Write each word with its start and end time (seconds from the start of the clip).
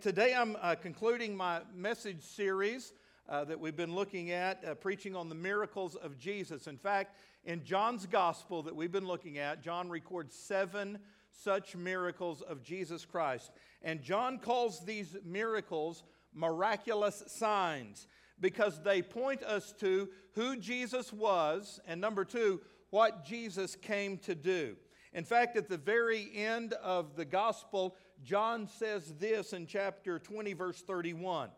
Today 0.00 0.32
I'm 0.32 0.56
uh, 0.62 0.76
concluding 0.76 1.36
my 1.36 1.62
message 1.74 2.22
series 2.22 2.92
uh, 3.28 3.42
that 3.46 3.58
we've 3.58 3.74
been 3.74 3.96
looking 3.96 4.30
at, 4.30 4.64
uh, 4.64 4.74
preaching 4.76 5.16
on 5.16 5.28
the 5.28 5.34
miracles 5.34 5.96
of 5.96 6.16
Jesus. 6.16 6.68
In 6.68 6.76
fact, 6.76 7.16
in 7.44 7.64
John's 7.64 8.06
gospel 8.06 8.62
that 8.62 8.76
we've 8.76 8.92
been 8.92 9.08
looking 9.08 9.38
at, 9.38 9.60
John 9.60 9.90
records 9.90 10.36
seven 10.36 11.00
such 11.32 11.74
miracles 11.74 12.42
of 12.42 12.62
Jesus 12.62 13.04
Christ. 13.04 13.50
And 13.82 14.00
John 14.00 14.38
calls 14.38 14.84
these 14.84 15.16
miracles 15.24 16.04
miraculous 16.32 17.24
signs 17.26 18.06
because 18.38 18.80
they 18.84 19.02
point 19.02 19.42
us 19.42 19.74
to 19.80 20.10
who 20.36 20.58
Jesus 20.58 21.12
was, 21.12 21.80
and 21.88 22.00
number 22.00 22.24
two, 22.24 22.60
what 22.90 23.24
Jesus 23.24 23.74
came 23.74 24.18
to 24.18 24.36
do. 24.36 24.76
In 25.12 25.24
fact, 25.24 25.56
at 25.56 25.68
the 25.68 25.76
very 25.76 26.30
end 26.36 26.74
of 26.74 27.16
the 27.16 27.24
gospel, 27.24 27.96
John 28.24 28.66
says 28.66 29.14
this 29.18 29.52
in 29.52 29.66
chapter 29.66 30.18
20, 30.18 30.52
verse 30.52 30.80
31 30.82 31.50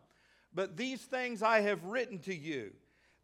But 0.53 0.77
these 0.77 1.01
things 1.01 1.41
I 1.41 1.61
have 1.61 1.83
written 1.85 2.19
to 2.19 2.35
you, 2.35 2.71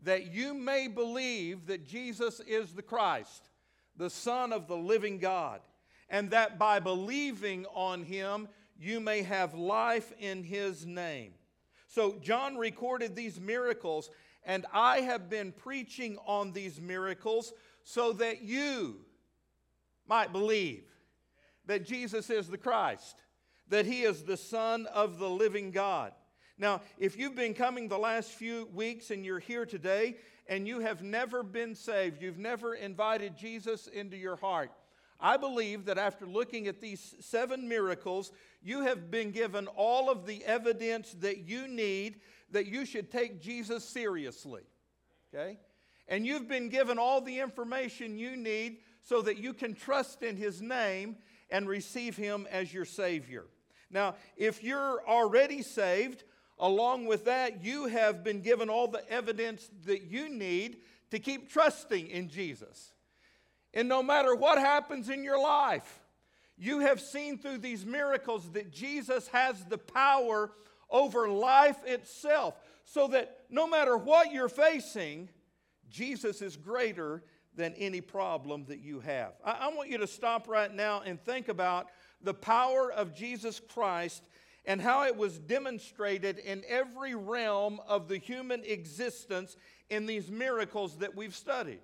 that 0.03 0.33
you 0.33 0.53
may 0.53 0.87
believe 0.87 1.67
that 1.67 1.85
Jesus 1.85 2.39
is 2.41 2.73
the 2.73 2.81
Christ, 2.81 3.49
the 3.95 4.09
Son 4.09 4.53
of 4.53 4.67
the 4.67 4.77
living 4.77 5.19
God, 5.19 5.61
and 6.09 6.31
that 6.31 6.57
by 6.57 6.79
believing 6.79 7.65
on 7.73 8.03
him 8.03 8.47
you 8.79 8.99
may 8.99 9.23
have 9.23 9.53
life 9.53 10.13
in 10.19 10.43
his 10.43 10.85
name. 10.85 11.33
So, 11.87 12.17
John 12.21 12.57
recorded 12.57 13.15
these 13.15 13.39
miracles, 13.39 14.09
and 14.43 14.65
I 14.73 15.01
have 15.01 15.29
been 15.29 15.51
preaching 15.51 16.17
on 16.25 16.51
these 16.51 16.81
miracles 16.81 17.53
so 17.83 18.13
that 18.13 18.41
you 18.41 18.97
might 20.07 20.31
believe 20.31 20.83
that 21.65 21.85
Jesus 21.85 22.29
is 22.29 22.47
the 22.47 22.57
Christ 22.57 23.23
that 23.69 23.85
he 23.85 24.03
is 24.03 24.23
the 24.23 24.37
Son 24.37 24.85
of 24.87 25.19
the 25.19 25.29
living 25.29 25.71
God. 25.71 26.13
Now, 26.57 26.81
if 26.97 27.17
you've 27.17 27.35
been 27.35 27.53
coming 27.53 27.87
the 27.87 27.97
last 27.97 28.31
few 28.31 28.67
weeks 28.73 29.11
and 29.11 29.23
you're 29.23 29.39
here 29.39 29.65
today 29.65 30.17
and 30.47 30.67
you 30.67 30.79
have 30.79 31.03
never 31.03 31.43
been 31.43 31.75
saved, 31.75 32.21
you've 32.21 32.39
never 32.39 32.73
invited 32.73 33.37
Jesus 33.37 33.87
into 33.87 34.17
your 34.17 34.37
heart, 34.37 34.71
I 35.19 35.37
believe 35.37 35.85
that 35.85 35.97
after 35.97 36.25
looking 36.25 36.67
at 36.67 36.79
these 36.79 37.15
seven 37.19 37.67
miracles, 37.67 38.31
you 38.63 38.81
have 38.81 39.09
been 39.11 39.31
given 39.31 39.67
all 39.67 40.09
of 40.09 40.25
the 40.25 40.43
evidence 40.45 41.15
that 41.19 41.47
you 41.47 41.67
need 41.67 42.21
that 42.51 42.67
you 42.67 42.85
should 42.85 43.11
take 43.11 43.41
Jesus 43.41 43.83
seriously. 43.83 44.61
Okay? 45.33 45.59
And 46.07 46.25
you've 46.25 46.47
been 46.47 46.69
given 46.69 46.97
all 46.97 47.21
the 47.21 47.39
information 47.39 48.17
you 48.17 48.37
need 48.37 48.77
so 49.03 49.21
that 49.21 49.37
you 49.37 49.53
can 49.53 49.73
trust 49.73 50.23
in 50.23 50.37
his 50.37 50.61
name 50.61 51.17
and 51.49 51.67
receive 51.67 52.15
him 52.15 52.47
as 52.51 52.73
your 52.73 52.85
Savior. 52.85 53.45
Now, 53.89 54.15
if 54.35 54.63
you're 54.63 55.01
already 55.07 55.61
saved, 55.61 56.23
along 56.59 57.05
with 57.05 57.25
that, 57.25 57.63
you 57.63 57.87
have 57.87 58.23
been 58.23 58.41
given 58.41 58.69
all 58.69 58.87
the 58.87 59.09
evidence 59.09 59.69
that 59.85 60.03
you 60.03 60.29
need 60.29 60.77
to 61.11 61.19
keep 61.19 61.51
trusting 61.51 62.07
in 62.07 62.29
Jesus. 62.29 62.91
And 63.73 63.87
no 63.87 64.01
matter 64.01 64.35
what 64.35 64.57
happens 64.57 65.09
in 65.09 65.23
your 65.23 65.41
life, 65.41 65.99
you 66.57 66.79
have 66.79 66.99
seen 66.99 67.37
through 67.37 67.59
these 67.59 67.85
miracles 67.85 68.49
that 68.51 68.71
Jesus 68.71 69.27
has 69.27 69.63
the 69.65 69.77
power 69.77 70.51
over 70.89 71.29
life 71.29 71.77
itself, 71.85 72.55
so 72.85 73.07
that 73.09 73.41
no 73.49 73.67
matter 73.67 73.97
what 73.97 74.31
you're 74.31 74.49
facing, 74.49 75.29
Jesus 75.89 76.41
is 76.41 76.57
greater 76.57 77.23
than 77.55 77.73
any 77.73 78.01
problem 78.01 78.65
that 78.67 78.79
you 78.79 78.99
have. 79.01 79.33
I, 79.43 79.51
I 79.51 79.67
want 79.69 79.89
you 79.89 79.97
to 79.99 80.07
stop 80.07 80.47
right 80.47 80.73
now 80.73 81.01
and 81.05 81.21
think 81.21 81.49
about 81.49 81.87
the 82.21 82.33
power 82.33 82.91
of 82.91 83.15
Jesus 83.15 83.59
Christ 83.59 84.23
and 84.65 84.81
how 84.81 85.05
it 85.05 85.15
was 85.15 85.39
demonstrated 85.39 86.39
in 86.39 86.63
every 86.67 87.15
realm 87.15 87.79
of 87.87 88.07
the 88.07 88.17
human 88.17 88.63
existence 88.65 89.55
in 89.89 90.05
these 90.05 90.29
miracles 90.29 90.97
that 90.97 91.15
we've 91.15 91.35
studied. 91.35 91.79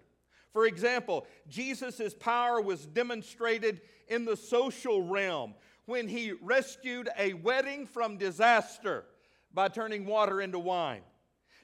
For 0.51 0.67
example, 0.67 1.25
Jesus' 1.47 2.13
power 2.13 2.61
was 2.61 2.85
demonstrated 2.85 3.81
in 4.07 4.25
the 4.25 4.37
social 4.37 5.01
realm 5.01 5.55
when 5.85 6.07
he 6.07 6.33
rescued 6.33 7.09
a 7.17 7.33
wedding 7.33 7.87
from 7.87 8.17
disaster 8.17 9.05
by 9.53 9.67
turning 9.67 10.05
water 10.05 10.41
into 10.41 10.59
wine. 10.59 11.01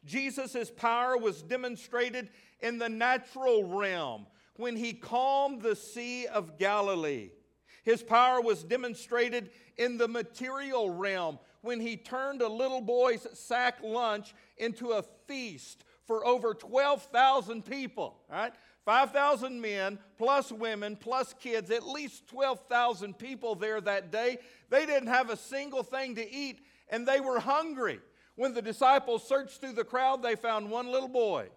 Jesus' 0.05 0.71
power 0.75 1.17
was 1.17 1.41
demonstrated 1.41 2.29
in 2.61 2.77
the 2.77 2.89
natural 2.89 3.63
realm 3.63 4.25
when 4.55 4.75
he 4.75 4.93
calmed 4.93 5.61
the 5.61 5.75
Sea 5.75 6.27
of 6.27 6.57
Galilee. 6.57 7.29
His 7.83 8.03
power 8.03 8.41
was 8.41 8.63
demonstrated 8.63 9.51
in 9.77 9.97
the 9.97 10.07
material 10.07 10.89
realm 10.89 11.39
when 11.61 11.79
he 11.79 11.97
turned 11.97 12.41
a 12.41 12.47
little 12.47 12.81
boy's 12.81 13.25
sack 13.33 13.79
lunch 13.83 14.33
into 14.57 14.91
a 14.91 15.03
feast 15.27 15.83
for 16.05 16.25
over 16.25 16.53
12,000 16.53 17.65
people, 17.65 18.17
right? 18.29 18.53
5,000 18.85 19.61
men, 19.61 19.99
plus 20.17 20.51
women, 20.51 20.95
plus 20.95 21.35
kids, 21.39 21.69
at 21.69 21.87
least 21.87 22.27
12,000 22.27 23.17
people 23.17 23.53
there 23.55 23.79
that 23.81 24.11
day. 24.11 24.39
They 24.69 24.85
didn't 24.85 25.09
have 25.09 25.29
a 25.29 25.37
single 25.37 25.83
thing 25.83 26.15
to 26.15 26.33
eat, 26.33 26.65
and 26.89 27.07
they 27.07 27.19
were 27.19 27.39
hungry. 27.39 27.99
When 28.35 28.53
the 28.53 28.61
disciples 28.61 29.27
searched 29.27 29.61
through 29.61 29.73
the 29.73 29.83
crowd, 29.83 30.23
they 30.23 30.35
found 30.35 30.71
one 30.71 30.87
little 30.87 31.09
boy. 31.09 31.49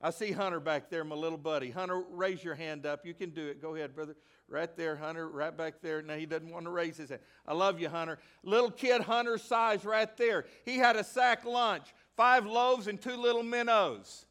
I 0.00 0.10
see 0.10 0.30
Hunter 0.30 0.60
back 0.60 0.90
there, 0.90 1.02
my 1.02 1.16
little 1.16 1.38
buddy. 1.38 1.70
Hunter, 1.70 2.00
raise 2.10 2.44
your 2.44 2.54
hand 2.54 2.86
up. 2.86 3.04
You 3.04 3.14
can 3.14 3.30
do 3.30 3.48
it. 3.48 3.60
Go 3.60 3.74
ahead, 3.74 3.96
brother. 3.96 4.14
Right 4.50 4.74
there, 4.76 4.96
Hunter, 4.96 5.28
right 5.28 5.54
back 5.54 5.82
there. 5.82 6.00
Now 6.00 6.14
he 6.14 6.24
doesn't 6.24 6.50
want 6.50 6.64
to 6.64 6.70
raise 6.70 6.96
his 6.96 7.10
hand. 7.10 7.20
I 7.46 7.52
love 7.52 7.78
you, 7.80 7.90
Hunter. 7.90 8.18
Little 8.42 8.70
kid 8.70 9.02
Hunter 9.02 9.36
size 9.36 9.84
right 9.84 10.16
there. 10.16 10.46
He 10.64 10.78
had 10.78 10.96
a 10.96 11.04
sack 11.04 11.44
lunch, 11.44 11.84
five 12.16 12.46
loaves 12.46 12.86
and 12.86 13.00
two 13.00 13.16
little 13.16 13.42
minnows. 13.42 14.24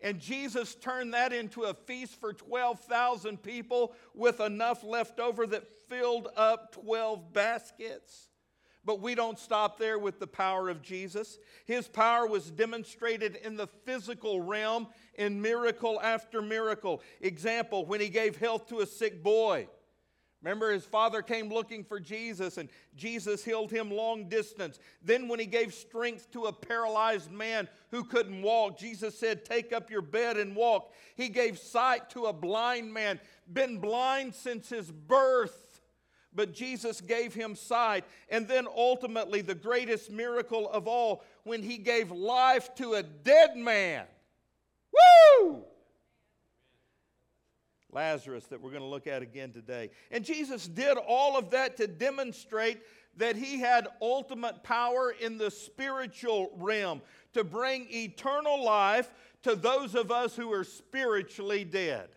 And 0.00 0.20
Jesus 0.20 0.74
turned 0.76 1.14
that 1.14 1.32
into 1.32 1.62
a 1.62 1.74
feast 1.74 2.20
for 2.20 2.32
12,000 2.32 3.42
people 3.42 3.94
with 4.14 4.38
enough 4.38 4.84
left 4.84 5.18
over 5.18 5.46
that 5.46 5.66
filled 5.88 6.28
up 6.36 6.72
12 6.72 7.32
baskets. 7.32 8.28
But 8.84 9.00
we 9.00 9.14
don't 9.14 9.38
stop 9.38 9.78
there 9.78 9.98
with 9.98 10.20
the 10.20 10.26
power 10.26 10.68
of 10.68 10.82
Jesus. 10.82 11.38
His 11.64 11.88
power 11.88 12.26
was 12.26 12.50
demonstrated 12.50 13.36
in 13.36 13.56
the 13.56 13.66
physical 13.66 14.42
realm 14.42 14.88
in 15.14 15.40
miracle 15.40 16.00
after 16.02 16.42
miracle. 16.42 17.02
Example, 17.20 17.86
when 17.86 18.00
he 18.00 18.08
gave 18.08 18.36
health 18.36 18.68
to 18.68 18.80
a 18.80 18.86
sick 18.86 19.22
boy. 19.22 19.68
Remember, 20.44 20.70
his 20.70 20.84
father 20.84 21.22
came 21.22 21.48
looking 21.48 21.82
for 21.82 21.98
Jesus, 21.98 22.58
and 22.58 22.68
Jesus 22.94 23.42
healed 23.42 23.70
him 23.70 23.90
long 23.90 24.28
distance. 24.28 24.78
Then, 25.02 25.26
when 25.26 25.40
he 25.40 25.46
gave 25.46 25.72
strength 25.72 26.30
to 26.32 26.44
a 26.44 26.52
paralyzed 26.52 27.32
man 27.32 27.66
who 27.90 28.04
couldn't 28.04 28.42
walk, 28.42 28.78
Jesus 28.78 29.18
said, 29.18 29.46
Take 29.46 29.72
up 29.72 29.90
your 29.90 30.02
bed 30.02 30.36
and 30.36 30.54
walk. 30.54 30.92
He 31.16 31.30
gave 31.30 31.58
sight 31.58 32.10
to 32.10 32.26
a 32.26 32.32
blind 32.34 32.92
man, 32.92 33.20
been 33.50 33.78
blind 33.78 34.34
since 34.34 34.68
his 34.68 34.90
birth 34.90 35.63
but 36.34 36.52
Jesus 36.52 37.00
gave 37.00 37.34
him 37.34 37.54
sight. 37.54 38.04
And 38.28 38.48
then 38.48 38.66
ultimately, 38.66 39.40
the 39.40 39.54
greatest 39.54 40.10
miracle 40.10 40.68
of 40.70 40.86
all, 40.86 41.22
when 41.44 41.62
he 41.62 41.78
gave 41.78 42.10
life 42.10 42.74
to 42.76 42.94
a 42.94 43.02
dead 43.02 43.56
man. 43.56 44.06
Woo! 45.40 45.64
Lazarus, 47.92 48.44
that 48.46 48.60
we're 48.60 48.70
going 48.70 48.82
to 48.82 48.88
look 48.88 49.06
at 49.06 49.22
again 49.22 49.52
today. 49.52 49.90
And 50.10 50.24
Jesus 50.24 50.66
did 50.66 50.98
all 50.98 51.38
of 51.38 51.50
that 51.50 51.76
to 51.76 51.86
demonstrate 51.86 52.80
that 53.16 53.36
he 53.36 53.60
had 53.60 53.86
ultimate 54.02 54.64
power 54.64 55.14
in 55.20 55.38
the 55.38 55.50
spiritual 55.50 56.50
realm 56.56 57.00
to 57.32 57.44
bring 57.44 57.86
eternal 57.90 58.64
life 58.64 59.12
to 59.42 59.54
those 59.54 59.94
of 59.94 60.10
us 60.10 60.34
who 60.34 60.52
are 60.52 60.64
spiritually 60.64 61.64
dead. 61.64 62.08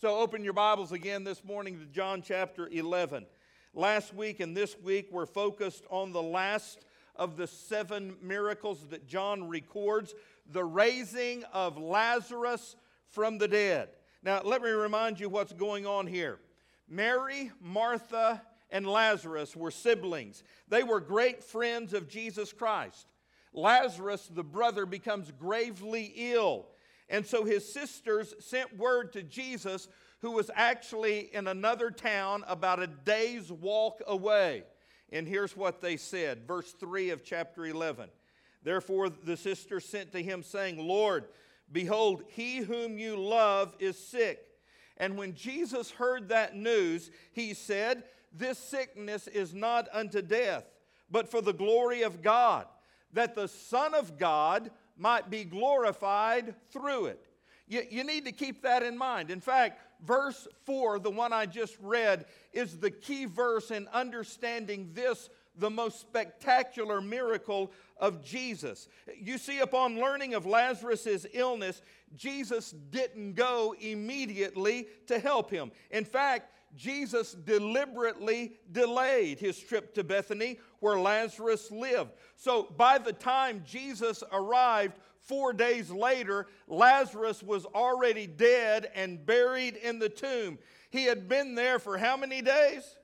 So 0.00 0.16
open 0.16 0.42
your 0.42 0.54
Bibles 0.54 0.92
again 0.92 1.24
this 1.24 1.44
morning 1.44 1.78
to 1.78 1.84
John 1.84 2.22
chapter 2.22 2.66
11. 2.68 3.26
Last 3.74 4.14
week 4.14 4.40
and 4.40 4.56
this 4.56 4.74
week 4.82 5.08
we're 5.10 5.26
focused 5.26 5.84
on 5.90 6.12
the 6.12 6.22
last 6.22 6.86
of 7.16 7.36
the 7.36 7.46
seven 7.46 8.16
miracles 8.22 8.86
that 8.88 9.06
John 9.06 9.46
records 9.46 10.14
the 10.50 10.64
raising 10.64 11.44
of 11.52 11.76
Lazarus 11.76 12.76
from 13.08 13.36
the 13.36 13.46
dead. 13.46 13.90
Now, 14.22 14.40
let 14.42 14.62
me 14.62 14.70
remind 14.70 15.20
you 15.20 15.28
what's 15.28 15.52
going 15.52 15.86
on 15.86 16.06
here. 16.06 16.38
Mary, 16.88 17.52
Martha, 17.60 18.40
and 18.70 18.86
Lazarus 18.86 19.54
were 19.54 19.70
siblings. 19.70 20.42
They 20.66 20.82
were 20.82 21.00
great 21.00 21.44
friends 21.44 21.92
of 21.92 22.08
Jesus 22.08 22.54
Christ. 22.54 23.06
Lazarus, 23.52 24.30
the 24.32 24.44
brother, 24.44 24.86
becomes 24.86 25.30
gravely 25.38 26.10
ill 26.16 26.68
and 27.10 27.26
so 27.26 27.44
his 27.44 27.70
sisters 27.70 28.34
sent 28.38 28.78
word 28.78 29.12
to 29.12 29.22
Jesus, 29.22 29.88
who 30.20 30.30
was 30.30 30.50
actually 30.54 31.34
in 31.34 31.46
another 31.46 31.90
town 31.90 32.44
about 32.46 32.80
a 32.80 32.86
day's 32.86 33.50
walk 33.50 34.00
away. 34.06 34.64
And 35.12 35.26
here's 35.26 35.56
what 35.56 35.80
they 35.80 35.96
said, 35.96 36.46
verse 36.46 36.72
3 36.72 37.10
of 37.10 37.24
chapter 37.24 37.66
11. 37.66 38.08
Therefore 38.62 39.10
the 39.10 39.36
sisters 39.36 39.84
sent 39.84 40.12
to 40.12 40.22
him, 40.22 40.42
saying, 40.42 40.78
Lord, 40.78 41.24
behold, 41.72 42.22
he 42.28 42.58
whom 42.58 42.98
you 42.98 43.16
love 43.16 43.74
is 43.78 43.98
sick. 43.98 44.40
And 44.96 45.18
when 45.18 45.34
Jesus 45.34 45.90
heard 45.90 46.28
that 46.28 46.54
news, 46.54 47.10
he 47.32 47.54
said, 47.54 48.04
This 48.32 48.58
sickness 48.58 49.26
is 49.26 49.52
not 49.52 49.88
unto 49.92 50.22
death 50.22 50.64
but 51.10 51.28
for 51.28 51.40
the 51.40 51.52
glory 51.52 52.02
of 52.02 52.22
God, 52.22 52.66
that 53.12 53.34
the 53.34 53.48
Son 53.48 53.94
of 53.94 54.18
God 54.18 54.70
might 55.00 55.30
be 55.30 55.44
glorified 55.44 56.54
through 56.70 57.06
it. 57.06 57.26
You, 57.66 57.82
you 57.88 58.04
need 58.04 58.26
to 58.26 58.32
keep 58.32 58.62
that 58.62 58.82
in 58.82 58.98
mind. 58.98 59.30
In 59.30 59.40
fact, 59.40 59.80
verse 60.04 60.46
4, 60.66 60.98
the 60.98 61.10
one 61.10 61.32
I 61.32 61.46
just 61.46 61.76
read, 61.80 62.26
is 62.52 62.78
the 62.78 62.90
key 62.90 63.24
verse 63.24 63.70
in 63.70 63.88
understanding 63.88 64.90
this, 64.92 65.30
the 65.56 65.70
most 65.70 66.00
spectacular 66.00 67.00
miracle 67.00 67.72
of 67.96 68.22
Jesus. 68.24 68.88
You 69.16 69.38
see, 69.38 69.60
upon 69.60 70.00
learning 70.00 70.34
of 70.34 70.46
Lazarus' 70.46 71.26
illness, 71.32 71.80
Jesus 72.14 72.72
didn't 72.90 73.34
go 73.34 73.74
immediately 73.80 74.88
to 75.06 75.18
help 75.18 75.50
him. 75.50 75.70
In 75.90 76.04
fact, 76.04 76.52
Jesus 76.76 77.32
deliberately 77.32 78.56
delayed 78.70 79.38
his 79.38 79.58
trip 79.58 79.94
to 79.94 80.04
Bethany 80.04 80.58
where 80.78 80.98
Lazarus 80.98 81.70
lived. 81.70 82.12
So 82.36 82.64
by 82.76 82.98
the 82.98 83.12
time 83.12 83.64
Jesus 83.66 84.22
arrived, 84.32 84.98
four 85.20 85.52
days 85.52 85.90
later, 85.90 86.46
Lazarus 86.66 87.42
was 87.42 87.66
already 87.66 88.26
dead 88.26 88.90
and 88.94 89.24
buried 89.24 89.76
in 89.76 89.98
the 89.98 90.08
tomb. 90.08 90.58
He 90.90 91.04
had 91.04 91.28
been 91.28 91.54
there 91.54 91.78
for 91.78 91.98
how 91.98 92.16
many 92.16 92.42
days? 92.42 92.96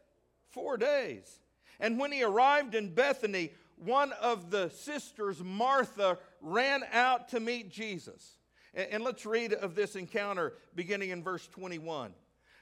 Four 0.50 0.76
days. 0.76 1.40
And 1.78 1.98
when 1.98 2.12
he 2.12 2.22
arrived 2.22 2.74
in 2.74 2.94
Bethany, 2.94 3.52
one 3.76 4.12
of 4.12 4.50
the 4.50 4.70
sisters, 4.70 5.42
Martha, 5.42 6.18
ran 6.40 6.82
out 6.92 7.28
to 7.30 7.40
meet 7.40 7.70
Jesus. 7.70 8.38
And, 8.74 9.02
let's 9.02 9.24
read 9.24 9.54
of 9.54 9.74
this 9.74 9.96
encounter 9.96 10.54
beginning 10.74 11.08
in 11.10 11.22
verse 11.22 11.46
21. 11.48 12.12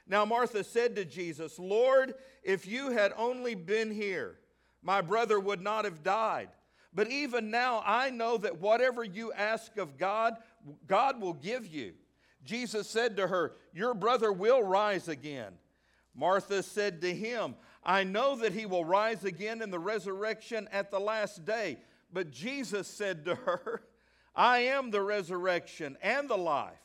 Now, 0.07 0.25
Martha 0.25 0.63
said 0.63 0.95
to 0.95 1.05
Jesus, 1.05 1.57
Lord, 1.57 2.13
if 2.43 2.67
you 2.67 2.91
had 2.91 3.11
only 3.17 3.55
been 3.55 3.91
here, 3.91 4.37
my 4.83 5.01
brother 5.01 5.39
would 5.39 5.61
not 5.61 5.85
have 5.85 6.03
died. 6.03 6.49
But 6.93 7.09
even 7.09 7.51
now, 7.51 7.83
I 7.85 8.09
know 8.11 8.37
that 8.37 8.61
whatever 8.61 9.03
you 9.03 9.33
ask 9.33 9.77
of 9.77 9.97
God, 9.97 10.35
God 10.87 11.19
will 11.19 11.33
give 11.33 11.65
you. 11.67 11.93
Jesus 12.45 12.87
said 12.87 13.17
to 13.17 13.27
her, 13.27 13.53
Your 13.73 13.93
brother 13.93 14.31
will 14.31 14.63
rise 14.63 15.07
again. 15.07 15.53
Martha 16.15 16.63
said 16.63 17.01
to 17.01 17.13
him, 17.13 17.55
I 17.83 18.03
know 18.03 18.35
that 18.37 18.53
he 18.53 18.65
will 18.65 18.85
rise 18.85 19.25
again 19.25 19.61
in 19.61 19.71
the 19.71 19.79
resurrection 19.79 20.69
at 20.71 20.89
the 20.89 20.99
last 20.99 21.43
day. 21.45 21.79
But 22.13 22.31
Jesus 22.31 22.87
said 22.87 23.25
to 23.25 23.35
her, 23.35 23.83
I 24.35 24.59
am 24.59 24.91
the 24.91 25.01
resurrection 25.01 25.97
and 26.01 26.29
the 26.29 26.37
life. 26.37 26.84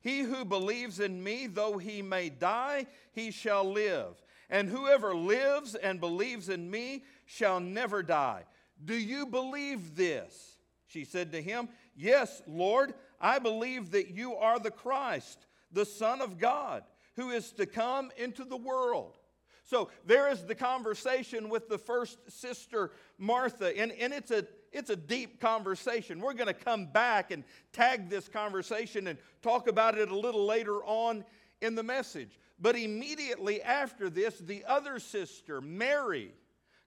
He 0.00 0.20
who 0.20 0.44
believes 0.44 1.00
in 1.00 1.22
me, 1.22 1.46
though 1.46 1.78
he 1.78 2.02
may 2.02 2.28
die, 2.28 2.86
he 3.12 3.30
shall 3.30 3.64
live. 3.64 4.22
And 4.50 4.68
whoever 4.68 5.14
lives 5.14 5.74
and 5.74 6.00
believes 6.00 6.48
in 6.48 6.70
me 6.70 7.04
shall 7.26 7.60
never 7.60 8.02
die. 8.02 8.44
Do 8.84 8.94
you 8.94 9.26
believe 9.26 9.96
this? 9.96 10.56
She 10.86 11.04
said 11.04 11.32
to 11.32 11.42
him, 11.42 11.68
Yes, 11.96 12.42
Lord, 12.46 12.94
I 13.20 13.38
believe 13.38 13.90
that 13.90 14.10
you 14.10 14.36
are 14.36 14.58
the 14.58 14.70
Christ, 14.70 15.46
the 15.72 15.84
Son 15.84 16.20
of 16.20 16.38
God, 16.38 16.84
who 17.16 17.30
is 17.30 17.52
to 17.52 17.66
come 17.66 18.10
into 18.16 18.44
the 18.44 18.56
world. 18.56 19.18
So 19.64 19.90
there 20.06 20.30
is 20.30 20.44
the 20.44 20.54
conversation 20.54 21.50
with 21.50 21.68
the 21.68 21.76
first 21.76 22.18
sister, 22.30 22.92
Martha, 23.18 23.76
and, 23.76 23.92
and 23.92 24.14
it's 24.14 24.30
a 24.30 24.46
it's 24.72 24.90
a 24.90 24.96
deep 24.96 25.40
conversation. 25.40 26.20
We're 26.20 26.34
going 26.34 26.48
to 26.48 26.54
come 26.54 26.86
back 26.86 27.30
and 27.30 27.44
tag 27.72 28.08
this 28.08 28.28
conversation 28.28 29.06
and 29.06 29.18
talk 29.42 29.68
about 29.68 29.96
it 29.98 30.10
a 30.10 30.18
little 30.18 30.44
later 30.44 30.84
on 30.84 31.24
in 31.60 31.74
the 31.74 31.82
message. 31.82 32.38
But 32.60 32.76
immediately 32.76 33.62
after 33.62 34.10
this, 34.10 34.38
the 34.38 34.64
other 34.66 34.98
sister, 34.98 35.60
Mary, 35.60 36.32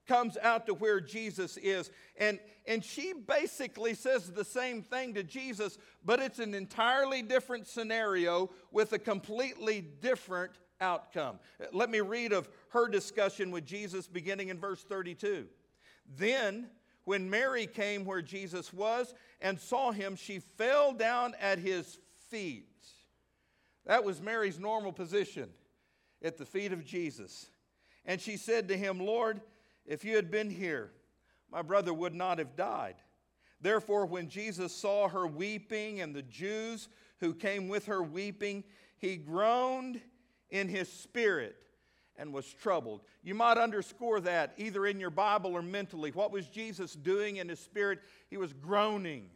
comes 0.07 0.37
out 0.41 0.65
to 0.65 0.73
where 0.73 0.99
Jesus 0.99 1.57
is. 1.57 1.91
And, 2.17 2.39
and 2.67 2.83
she 2.83 3.13
basically 3.13 3.93
says 3.93 4.31
the 4.31 4.43
same 4.43 4.81
thing 4.81 5.13
to 5.13 5.23
Jesus, 5.23 5.77
but 6.03 6.19
it's 6.19 6.39
an 6.39 6.53
entirely 6.53 7.21
different 7.21 7.67
scenario 7.67 8.49
with 8.71 8.93
a 8.93 8.99
completely 8.99 9.81
different 9.81 10.51
outcome. 10.81 11.39
Let 11.71 11.89
me 11.89 12.01
read 12.01 12.33
of 12.33 12.49
her 12.69 12.87
discussion 12.87 13.51
with 13.51 13.65
Jesus 13.65 14.07
beginning 14.07 14.49
in 14.49 14.59
verse 14.59 14.83
32. 14.83 15.45
Then 16.17 16.67
when 17.05 17.29
Mary 17.29 17.65
came 17.65 18.05
where 18.05 18.21
Jesus 18.21 18.73
was 18.73 19.13
and 19.41 19.59
saw 19.59 19.91
him, 19.91 20.15
she 20.15 20.39
fell 20.39 20.93
down 20.93 21.33
at 21.39 21.59
his 21.59 21.99
feet. 22.29 22.67
That 23.85 24.03
was 24.03 24.21
Mary's 24.21 24.59
normal 24.59 24.91
position 24.91 25.49
at 26.23 26.37
the 26.37 26.45
feet 26.45 26.71
of 26.71 26.85
Jesus. 26.85 27.49
And 28.05 28.21
she 28.21 28.37
said 28.37 28.67
to 28.67 28.77
him, 28.77 28.99
Lord, 28.99 29.41
if 29.85 30.05
you 30.05 30.15
had 30.15 30.29
been 30.29 30.49
here, 30.49 30.91
my 31.51 31.61
brother 31.61 31.93
would 31.93 32.13
not 32.13 32.37
have 32.37 32.55
died. 32.55 32.95
Therefore, 33.59 34.05
when 34.05 34.27
Jesus 34.27 34.75
saw 34.75 35.07
her 35.07 35.27
weeping 35.27 36.01
and 36.01 36.15
the 36.15 36.23
Jews 36.23 36.87
who 37.19 37.33
came 37.33 37.67
with 37.67 37.85
her 37.85 38.01
weeping, 38.01 38.63
he 38.97 39.17
groaned 39.17 40.01
in 40.49 40.67
his 40.67 40.91
spirit 40.91 41.55
and 42.17 42.33
was 42.33 42.51
troubled. 42.53 43.01
You 43.23 43.35
might 43.35 43.57
underscore 43.57 44.19
that 44.21 44.53
either 44.57 44.85
in 44.85 44.99
your 44.99 45.09
Bible 45.09 45.53
or 45.53 45.61
mentally. 45.61 46.11
What 46.11 46.31
was 46.31 46.47
Jesus 46.47 46.93
doing 46.93 47.37
in 47.37 47.49
his 47.49 47.59
spirit? 47.59 47.99
He 48.29 48.37
was 48.37 48.53
groaning. 48.53 49.29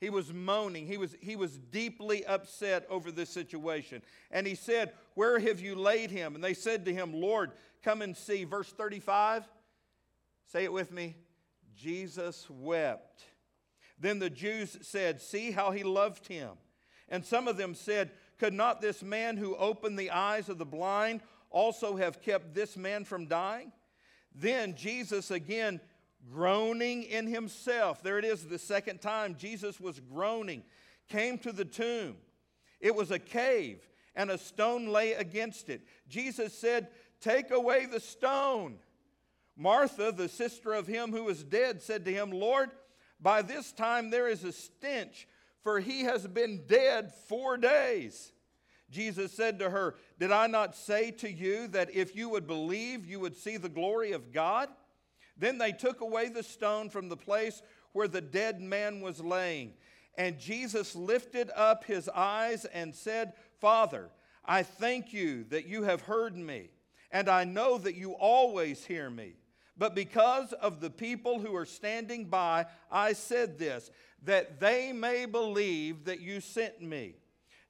He 0.00 0.10
was 0.10 0.32
moaning. 0.32 0.86
He 0.86 0.96
was, 0.96 1.16
he 1.20 1.34
was 1.34 1.58
deeply 1.58 2.24
upset 2.24 2.86
over 2.88 3.10
this 3.10 3.30
situation. 3.30 4.02
And 4.30 4.46
he 4.46 4.54
said, 4.54 4.92
Where 5.14 5.38
have 5.40 5.60
you 5.60 5.74
laid 5.74 6.10
him? 6.10 6.34
And 6.34 6.44
they 6.44 6.54
said 6.54 6.84
to 6.84 6.94
him, 6.94 7.12
Lord, 7.12 7.50
come 7.82 8.02
and 8.02 8.16
see. 8.16 8.44
Verse 8.44 8.70
35. 8.70 9.48
Say 10.52 10.64
it 10.64 10.72
with 10.72 10.92
me. 10.92 11.16
Jesus 11.76 12.46
wept. 12.48 13.24
Then 13.98 14.20
the 14.20 14.30
Jews 14.30 14.78
said, 14.82 15.20
See 15.20 15.50
how 15.50 15.72
he 15.72 15.82
loved 15.82 16.28
him. 16.28 16.50
And 17.08 17.24
some 17.24 17.48
of 17.48 17.56
them 17.56 17.74
said, 17.74 18.12
Could 18.38 18.54
not 18.54 18.80
this 18.80 19.02
man 19.02 19.36
who 19.36 19.56
opened 19.56 19.98
the 19.98 20.12
eyes 20.12 20.48
of 20.48 20.58
the 20.58 20.64
blind 20.64 21.22
also 21.50 21.96
have 21.96 22.22
kept 22.22 22.54
this 22.54 22.76
man 22.76 23.04
from 23.04 23.26
dying? 23.26 23.72
Then 24.34 24.74
Jesus 24.76 25.30
again 25.30 25.80
groaning 26.30 27.04
in 27.04 27.26
himself. 27.26 28.02
There 28.02 28.18
it 28.18 28.24
is, 28.24 28.44
the 28.44 28.58
second 28.58 29.00
time 29.00 29.36
Jesus 29.38 29.80
was 29.80 30.00
groaning, 30.00 30.62
came 31.08 31.38
to 31.38 31.52
the 31.52 31.64
tomb. 31.64 32.16
It 32.80 32.94
was 32.94 33.10
a 33.10 33.18
cave, 33.18 33.88
and 34.14 34.30
a 34.30 34.38
stone 34.38 34.88
lay 34.88 35.12
against 35.12 35.68
it. 35.68 35.82
Jesus 36.08 36.56
said, 36.56 36.88
Take 37.20 37.50
away 37.50 37.86
the 37.86 38.00
stone. 38.00 38.78
Martha, 39.56 40.12
the 40.12 40.28
sister 40.28 40.72
of 40.72 40.86
him 40.86 41.10
who 41.10 41.24
was 41.24 41.42
dead, 41.42 41.82
said 41.82 42.04
to 42.04 42.12
him, 42.12 42.30
Lord, 42.30 42.70
by 43.20 43.42
this 43.42 43.72
time 43.72 44.10
there 44.10 44.28
is 44.28 44.44
a 44.44 44.52
stench, 44.52 45.26
for 45.62 45.80
he 45.80 46.04
has 46.04 46.26
been 46.28 46.64
dead 46.68 47.12
four 47.28 47.56
days. 47.56 48.32
Jesus 48.90 49.32
said 49.32 49.58
to 49.58 49.70
her, 49.70 49.96
Did 50.18 50.32
I 50.32 50.46
not 50.46 50.74
say 50.74 51.10
to 51.12 51.30
you 51.30 51.68
that 51.68 51.94
if 51.94 52.16
you 52.16 52.28
would 52.30 52.46
believe, 52.46 53.06
you 53.06 53.20
would 53.20 53.36
see 53.36 53.56
the 53.56 53.68
glory 53.68 54.12
of 54.12 54.32
God? 54.32 54.68
Then 55.36 55.58
they 55.58 55.72
took 55.72 56.00
away 56.00 56.28
the 56.28 56.42
stone 56.42 56.90
from 56.90 57.08
the 57.08 57.16
place 57.16 57.62
where 57.92 58.08
the 58.08 58.20
dead 58.20 58.60
man 58.60 59.00
was 59.00 59.20
laying. 59.20 59.74
And 60.16 60.38
Jesus 60.38 60.96
lifted 60.96 61.50
up 61.54 61.84
his 61.84 62.08
eyes 62.08 62.64
and 62.64 62.94
said, 62.94 63.34
Father, 63.60 64.10
I 64.44 64.62
thank 64.62 65.12
you 65.12 65.44
that 65.50 65.66
you 65.66 65.84
have 65.84 66.00
heard 66.02 66.36
me, 66.36 66.70
and 67.12 67.28
I 67.28 67.44
know 67.44 67.78
that 67.78 67.94
you 67.94 68.12
always 68.12 68.84
hear 68.84 69.10
me. 69.10 69.34
But 69.76 69.94
because 69.94 70.52
of 70.54 70.80
the 70.80 70.90
people 70.90 71.38
who 71.38 71.54
are 71.54 71.66
standing 71.66 72.24
by, 72.24 72.66
I 72.90 73.12
said 73.12 73.58
this, 73.58 73.90
that 74.24 74.58
they 74.58 74.92
may 74.92 75.26
believe 75.26 76.06
that 76.06 76.20
you 76.20 76.40
sent 76.40 76.82
me. 76.82 77.14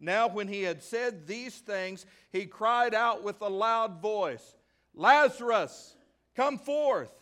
Now, 0.01 0.29
when 0.29 0.49
he 0.49 0.63
had 0.63 0.83
said 0.83 1.27
these 1.27 1.57
things, 1.57 2.07
he 2.31 2.47
cried 2.47 2.95
out 2.95 3.25
with 3.25 3.41
a 3.41 3.49
loud 3.49 4.01
voice, 4.01 4.55
Lazarus, 4.95 5.97
come 6.37 6.59
forth. 6.59 7.13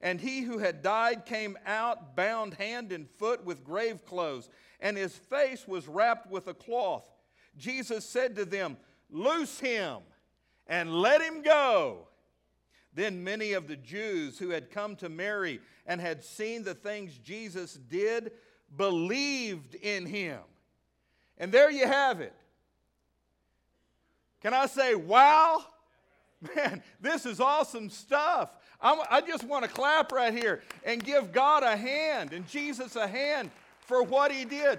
And 0.00 0.20
he 0.20 0.40
who 0.40 0.58
had 0.58 0.82
died 0.82 1.26
came 1.26 1.56
out, 1.64 2.16
bound 2.16 2.54
hand 2.54 2.90
and 2.90 3.08
foot 3.08 3.44
with 3.44 3.64
grave 3.64 4.04
clothes, 4.04 4.48
and 4.80 4.96
his 4.96 5.14
face 5.14 5.66
was 5.66 5.86
wrapped 5.86 6.28
with 6.28 6.48
a 6.48 6.54
cloth. 6.54 7.08
Jesus 7.56 8.04
said 8.04 8.34
to 8.36 8.44
them, 8.44 8.76
Loose 9.10 9.60
him 9.60 9.98
and 10.66 10.92
let 10.92 11.22
him 11.22 11.42
go. 11.42 12.08
Then 12.94 13.22
many 13.24 13.52
of 13.52 13.68
the 13.68 13.76
Jews 13.76 14.38
who 14.38 14.50
had 14.50 14.70
come 14.70 14.96
to 14.96 15.08
Mary 15.08 15.60
and 15.86 16.00
had 16.00 16.24
seen 16.24 16.64
the 16.64 16.74
things 16.74 17.16
Jesus 17.18 17.74
did 17.74 18.32
believed 18.76 19.74
in 19.76 20.06
him. 20.06 20.40
And 21.42 21.50
there 21.50 21.72
you 21.72 21.88
have 21.88 22.20
it. 22.20 22.32
Can 24.42 24.54
I 24.54 24.66
say, 24.66 24.94
wow? 24.94 25.64
Man, 26.54 26.84
this 27.00 27.26
is 27.26 27.40
awesome 27.40 27.90
stuff. 27.90 28.54
I'm, 28.80 29.00
i 29.10 29.20
just 29.20 29.42
want 29.42 29.64
to 29.64 29.70
clap 29.70 30.12
right 30.12 30.32
here 30.32 30.62
and 30.84 31.02
give 31.02 31.32
God 31.32 31.64
a 31.64 31.76
hand 31.76 32.32
and 32.32 32.46
Jesus 32.46 32.94
a 32.94 33.08
hand 33.08 33.50
for 33.80 34.04
what 34.04 34.30
he 34.30 34.44
did. 34.44 34.78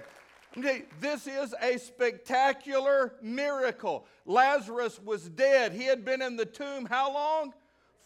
This 1.00 1.26
is 1.26 1.54
a 1.60 1.76
spectacular 1.76 3.12
miracle. 3.20 4.06
Lazarus 4.24 4.98
was 5.04 5.28
dead. 5.28 5.72
He 5.72 5.84
had 5.84 6.02
been 6.02 6.22
in 6.22 6.36
the 6.36 6.46
tomb 6.46 6.86
how 6.86 7.12
long? 7.12 7.52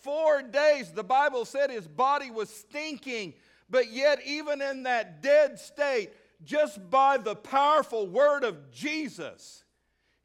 Four 0.02 0.42
days. 0.42 0.90
The 0.90 1.04
Bible 1.04 1.44
said 1.44 1.70
his 1.70 1.86
body 1.86 2.32
was 2.32 2.50
stinking, 2.50 3.34
but 3.70 3.92
yet, 3.92 4.18
even 4.26 4.60
in 4.60 4.82
that 4.82 5.22
dead 5.22 5.60
state, 5.60 6.10
just 6.44 6.90
by 6.90 7.18
the 7.18 7.34
powerful 7.34 8.06
word 8.06 8.44
of 8.44 8.70
Jesus, 8.70 9.64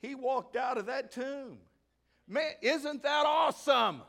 he 0.01 0.15
walked 0.15 0.55
out 0.55 0.77
of 0.77 0.87
that 0.87 1.11
tomb. 1.11 1.57
Man, 2.27 2.51
isn't 2.61 3.03
that 3.03 3.25
awesome? 3.25 4.01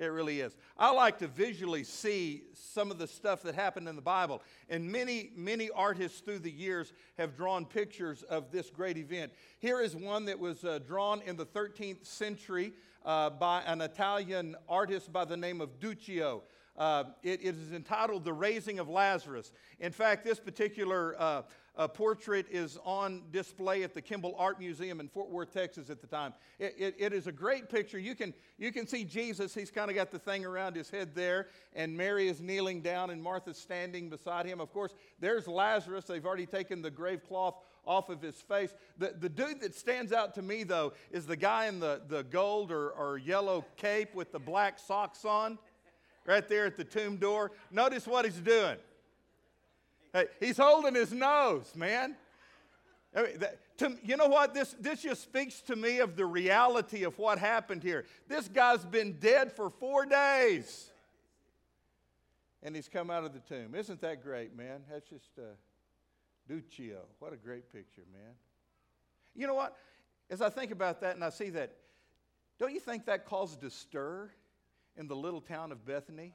It 0.00 0.06
really 0.06 0.40
is. 0.40 0.56
I 0.78 0.92
like 0.92 1.18
to 1.18 1.28
visually 1.28 1.84
see 1.84 2.44
some 2.54 2.90
of 2.90 2.96
the 2.96 3.06
stuff 3.06 3.42
that 3.42 3.54
happened 3.54 3.86
in 3.86 3.96
the 3.96 4.02
Bible. 4.02 4.42
And 4.70 4.90
many, 4.90 5.30
many 5.36 5.68
artists 5.68 6.20
through 6.20 6.38
the 6.38 6.50
years 6.50 6.94
have 7.18 7.36
drawn 7.36 7.66
pictures 7.66 8.22
of 8.22 8.50
this 8.50 8.70
great 8.70 8.96
event. 8.96 9.32
Here 9.58 9.78
is 9.82 9.94
one 9.94 10.24
that 10.24 10.38
was 10.38 10.64
uh, 10.64 10.78
drawn 10.78 11.20
in 11.26 11.36
the 11.36 11.44
13th 11.44 12.06
century 12.06 12.72
uh, 13.04 13.28
by 13.28 13.60
an 13.66 13.82
Italian 13.82 14.56
artist 14.70 15.12
by 15.12 15.26
the 15.26 15.36
name 15.36 15.60
of 15.60 15.78
Duccio. 15.78 16.42
Uh, 16.80 17.04
it, 17.22 17.40
it 17.42 17.54
is 17.56 17.72
entitled 17.72 18.24
The 18.24 18.32
Raising 18.32 18.78
of 18.78 18.88
Lazarus. 18.88 19.52
In 19.80 19.92
fact, 19.92 20.24
this 20.24 20.40
particular 20.40 21.14
uh, 21.20 21.42
uh, 21.76 21.86
portrait 21.88 22.46
is 22.50 22.78
on 22.86 23.22
display 23.30 23.82
at 23.82 23.92
the 23.92 24.00
Kimbell 24.00 24.34
Art 24.38 24.58
Museum 24.58 24.98
in 24.98 25.06
Fort 25.06 25.28
Worth, 25.28 25.52
Texas 25.52 25.90
at 25.90 26.00
the 26.00 26.06
time. 26.06 26.32
It, 26.58 26.74
it, 26.78 26.94
it 26.98 27.12
is 27.12 27.26
a 27.26 27.32
great 27.32 27.68
picture. 27.68 27.98
You 27.98 28.14
can, 28.14 28.32
you 28.56 28.72
can 28.72 28.86
see 28.86 29.04
Jesus. 29.04 29.54
He's 29.54 29.70
kind 29.70 29.90
of 29.90 29.94
got 29.94 30.10
the 30.10 30.18
thing 30.18 30.46
around 30.46 30.74
his 30.74 30.88
head 30.88 31.14
there, 31.14 31.48
and 31.74 31.94
Mary 31.94 32.28
is 32.28 32.40
kneeling 32.40 32.80
down, 32.80 33.10
and 33.10 33.22
Martha's 33.22 33.58
standing 33.58 34.08
beside 34.08 34.46
him. 34.46 34.58
Of 34.58 34.72
course, 34.72 34.94
there's 35.20 35.46
Lazarus. 35.46 36.06
They've 36.06 36.24
already 36.24 36.46
taken 36.46 36.80
the 36.80 36.90
grave 36.90 37.20
cloth 37.28 37.56
off 37.84 38.08
of 38.08 38.22
his 38.22 38.36
face. 38.36 38.74
The, 38.96 39.14
the 39.18 39.28
dude 39.28 39.60
that 39.60 39.74
stands 39.74 40.14
out 40.14 40.34
to 40.36 40.42
me, 40.42 40.64
though, 40.64 40.94
is 41.10 41.26
the 41.26 41.36
guy 41.36 41.66
in 41.66 41.78
the, 41.78 42.00
the 42.08 42.22
gold 42.24 42.72
or, 42.72 42.90
or 42.90 43.18
yellow 43.18 43.66
cape 43.76 44.14
with 44.14 44.32
the 44.32 44.38
black 44.38 44.78
socks 44.78 45.26
on 45.26 45.58
right 46.26 46.46
there 46.48 46.66
at 46.66 46.76
the 46.76 46.84
tomb 46.84 47.16
door. 47.16 47.52
Notice 47.70 48.06
what 48.06 48.24
he's 48.24 48.40
doing. 48.40 48.76
Hey, 50.12 50.26
he's 50.40 50.56
holding 50.56 50.94
his 50.94 51.12
nose, 51.12 51.72
man. 51.74 52.16
I 53.14 53.22
mean, 53.22 53.38
that, 53.38 53.58
to, 53.78 53.96
you 54.04 54.16
know 54.16 54.26
what? 54.26 54.54
This, 54.54 54.74
this 54.78 55.02
just 55.02 55.22
speaks 55.22 55.60
to 55.62 55.76
me 55.76 55.98
of 55.98 56.16
the 56.16 56.26
reality 56.26 57.04
of 57.04 57.18
what 57.18 57.38
happened 57.38 57.82
here. 57.82 58.04
This 58.28 58.48
guy's 58.48 58.84
been 58.84 59.14
dead 59.18 59.52
for 59.52 59.70
four 59.70 60.06
days. 60.06 60.90
And 62.62 62.76
he's 62.76 62.88
come 62.88 63.10
out 63.10 63.24
of 63.24 63.32
the 63.32 63.40
tomb. 63.40 63.74
Isn't 63.74 64.00
that 64.02 64.22
great, 64.22 64.56
man? 64.56 64.82
That's 64.90 65.08
just 65.08 65.30
uh, 65.38 65.42
Duccio. 66.48 66.98
What 67.18 67.32
a 67.32 67.36
great 67.36 67.72
picture, 67.72 68.02
man. 68.12 68.34
You 69.34 69.46
know 69.46 69.54
what? 69.54 69.76
As 70.28 70.42
I 70.42 70.50
think 70.50 70.70
about 70.70 71.00
that 71.00 71.14
and 71.14 71.24
I 71.24 71.30
see 71.30 71.50
that, 71.50 71.72
don't 72.58 72.72
you 72.72 72.80
think 72.80 73.06
that 73.06 73.24
caused 73.24 73.64
a 73.64 73.70
stir 73.70 74.30
in 74.96 75.08
the 75.08 75.16
little 75.16 75.40
town 75.40 75.72
of 75.72 75.84
Bethany. 75.84 76.32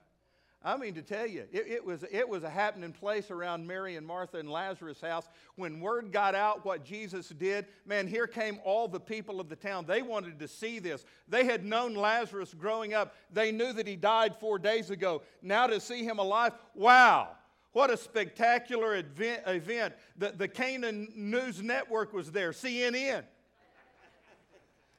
I 0.65 0.77
mean 0.77 0.95
to 0.95 1.03
tell 1.03 1.27
you, 1.27 1.45
it, 1.51 1.67
it, 1.67 1.85
was, 1.85 2.03
it 2.11 2.27
was 2.27 2.43
a 2.43 2.49
happening 2.49 2.91
place 2.91 3.29
around 3.29 3.67
Mary 3.67 3.97
and 3.97 4.07
Martha 4.07 4.37
and 4.39 4.49
Lazarus' 4.49 4.99
house. 4.99 5.29
When 5.57 5.79
word 5.79 6.11
got 6.11 6.33
out 6.33 6.65
what 6.65 6.83
Jesus 6.83 7.29
did, 7.29 7.67
man, 7.85 8.07
here 8.07 8.25
came 8.25 8.59
all 8.63 8.87
the 8.87 8.99
people 8.99 9.39
of 9.39 9.47
the 9.47 9.55
town. 9.55 9.85
They 9.85 10.01
wanted 10.01 10.39
to 10.39 10.47
see 10.47 10.79
this. 10.79 11.05
They 11.27 11.45
had 11.45 11.63
known 11.63 11.93
Lazarus 11.93 12.55
growing 12.55 12.95
up, 12.95 13.13
they 13.31 13.51
knew 13.51 13.73
that 13.73 13.85
he 13.85 13.95
died 13.95 14.35
four 14.39 14.57
days 14.57 14.89
ago. 14.89 15.21
Now 15.43 15.67
to 15.67 15.79
see 15.79 16.03
him 16.03 16.17
alive, 16.17 16.53
wow. 16.73 17.29
What 17.73 17.91
a 17.91 17.97
spectacular 17.97 18.95
event. 18.95 19.43
event. 19.45 19.93
The, 20.17 20.33
the 20.35 20.47
Canaan 20.47 21.09
News 21.13 21.61
Network 21.61 22.11
was 22.11 22.31
there, 22.31 22.51
CNN. 22.51 23.23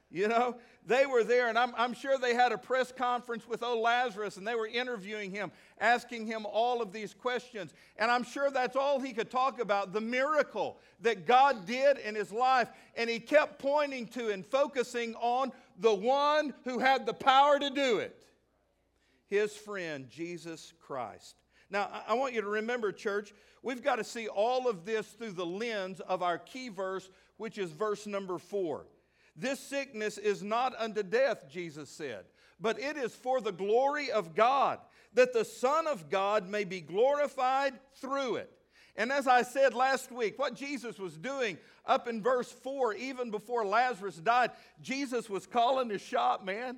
You 0.09 0.29
know, 0.29 0.55
they 0.87 1.05
were 1.05 1.25
there, 1.25 1.49
and 1.49 1.59
I'm, 1.59 1.73
I'm, 1.77 1.93
sure 1.93 2.17
they 2.17 2.33
had 2.33 2.53
a 2.53 2.57
press 2.57 2.93
conference 2.93 3.45
with 3.45 3.61
old 3.61 3.81
Lazarus, 3.81 4.37
and 4.37 4.47
they 4.47 4.55
were 4.55 4.67
interviewing 4.67 5.31
him, 5.31 5.51
asking 5.81 6.27
him 6.27 6.45
all 6.45 6.81
of 6.81 6.93
these 6.93 7.13
questions. 7.13 7.73
And 7.97 8.09
I'm 8.09 8.23
sure 8.23 8.49
that's 8.49 8.77
all 8.77 8.99
he 9.01 9.11
could 9.11 9.29
talk 9.29 9.59
about 9.59 9.91
the 9.91 9.99
miracle 9.99 10.77
that 11.01 11.27
God 11.27 11.65
did 11.65 11.97
in 11.97 12.15
his 12.15 12.31
life. 12.31 12.69
And 12.95 13.09
he 13.09 13.19
kept 13.19 13.59
pointing 13.59 14.07
to 14.07 14.29
and 14.29 14.45
focusing 14.45 15.13
on 15.15 15.51
the 15.77 15.93
one 15.93 16.53
who 16.63 16.79
had 16.79 17.05
the 17.05 17.13
power 17.13 17.59
to 17.59 17.69
do 17.69 17.97
it 17.97 18.23
his 19.29 19.53
friend, 19.53 20.09
Jesus 20.09 20.73
Christ. 20.79 21.35
Now, 21.69 21.89
I 22.07 22.13
want 22.13 22.33
you 22.33 22.41
to 22.41 22.47
remember, 22.47 22.93
church, 22.93 23.33
we've 23.61 23.83
got 23.83 23.97
to 23.97 24.05
see 24.05 24.29
all 24.29 24.69
of 24.69 24.85
this 24.85 25.05
through 25.07 25.31
the 25.31 25.45
lens 25.45 25.99
of 25.99 26.23
our 26.23 26.37
key 26.37 26.69
verse, 26.69 27.09
which 27.35 27.57
is 27.57 27.71
verse 27.71 28.07
number 28.07 28.37
four. 28.37 28.85
This 29.37 29.59
sickness 29.59 30.17
is 30.17 30.41
not 30.41 30.73
unto 30.79 31.03
death, 31.03 31.45
Jesus 31.49 31.89
said, 31.89 32.25
but 32.59 32.79
it 32.79 32.97
is 32.97 33.13
for 33.13 33.39
the 33.39 33.51
glory 33.51 34.09
of 34.09 34.33
God, 34.33 34.79
that 35.13 35.31
the 35.31 35.45
Son 35.45 35.85
of 35.85 36.09
God 36.09 36.49
may 36.49 36.63
be 36.63 36.81
glorified 36.81 37.73
through 38.01 38.37
it. 38.37 38.51
And 38.95 39.11
as 39.11 39.27
I 39.27 39.43
said 39.43 39.75
last 39.75 40.11
week, 40.11 40.39
what 40.39 40.55
Jesus 40.55 40.97
was 40.97 41.15
doing 41.17 41.59
up 41.85 42.07
in 42.07 42.23
verse 42.23 42.51
4, 42.51 42.95
even 42.95 43.29
before 43.29 43.63
Lazarus 43.63 44.15
died, 44.15 44.51
Jesus 44.81 45.29
was 45.29 45.45
calling 45.45 45.91
his 45.91 46.01
shot, 46.01 46.43
man. 46.43 46.77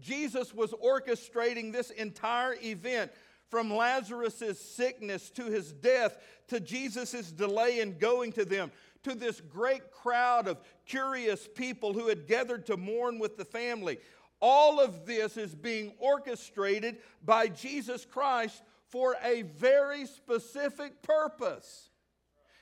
Jesus 0.00 0.54
was 0.54 0.72
orchestrating 0.72 1.70
this 1.70 1.90
entire 1.90 2.56
event 2.62 3.12
from 3.50 3.70
Lazarus' 3.70 4.58
sickness 4.58 5.28
to 5.28 5.44
his 5.44 5.72
death 5.72 6.16
to 6.48 6.58
Jesus' 6.58 7.30
delay 7.30 7.80
in 7.80 7.98
going 7.98 8.32
to 8.32 8.46
them 8.46 8.72
to 9.04 9.14
this 9.14 9.40
great 9.40 9.90
crowd 9.90 10.48
of 10.48 10.60
curious 10.86 11.48
people 11.54 11.92
who 11.92 12.08
had 12.08 12.26
gathered 12.26 12.66
to 12.66 12.76
mourn 12.76 13.18
with 13.18 13.36
the 13.36 13.44
family. 13.44 13.98
All 14.40 14.80
of 14.80 15.06
this 15.06 15.36
is 15.36 15.54
being 15.54 15.92
orchestrated 15.98 16.98
by 17.24 17.48
Jesus 17.48 18.04
Christ 18.04 18.62
for 18.88 19.16
a 19.22 19.42
very 19.42 20.06
specific 20.06 21.02
purpose. 21.02 21.90